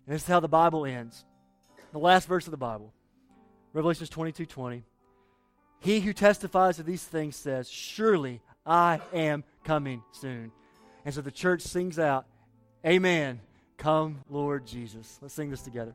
[0.05, 1.26] And this is how the Bible ends.
[1.91, 2.93] The last verse of the Bible,
[3.74, 4.84] Revelations 22 20.
[5.80, 10.51] He who testifies to these things says, Surely I am coming soon.
[11.03, 12.26] And so the church sings out,
[12.86, 13.39] Amen.
[13.78, 15.18] Come, Lord Jesus.
[15.22, 15.93] Let's sing this together.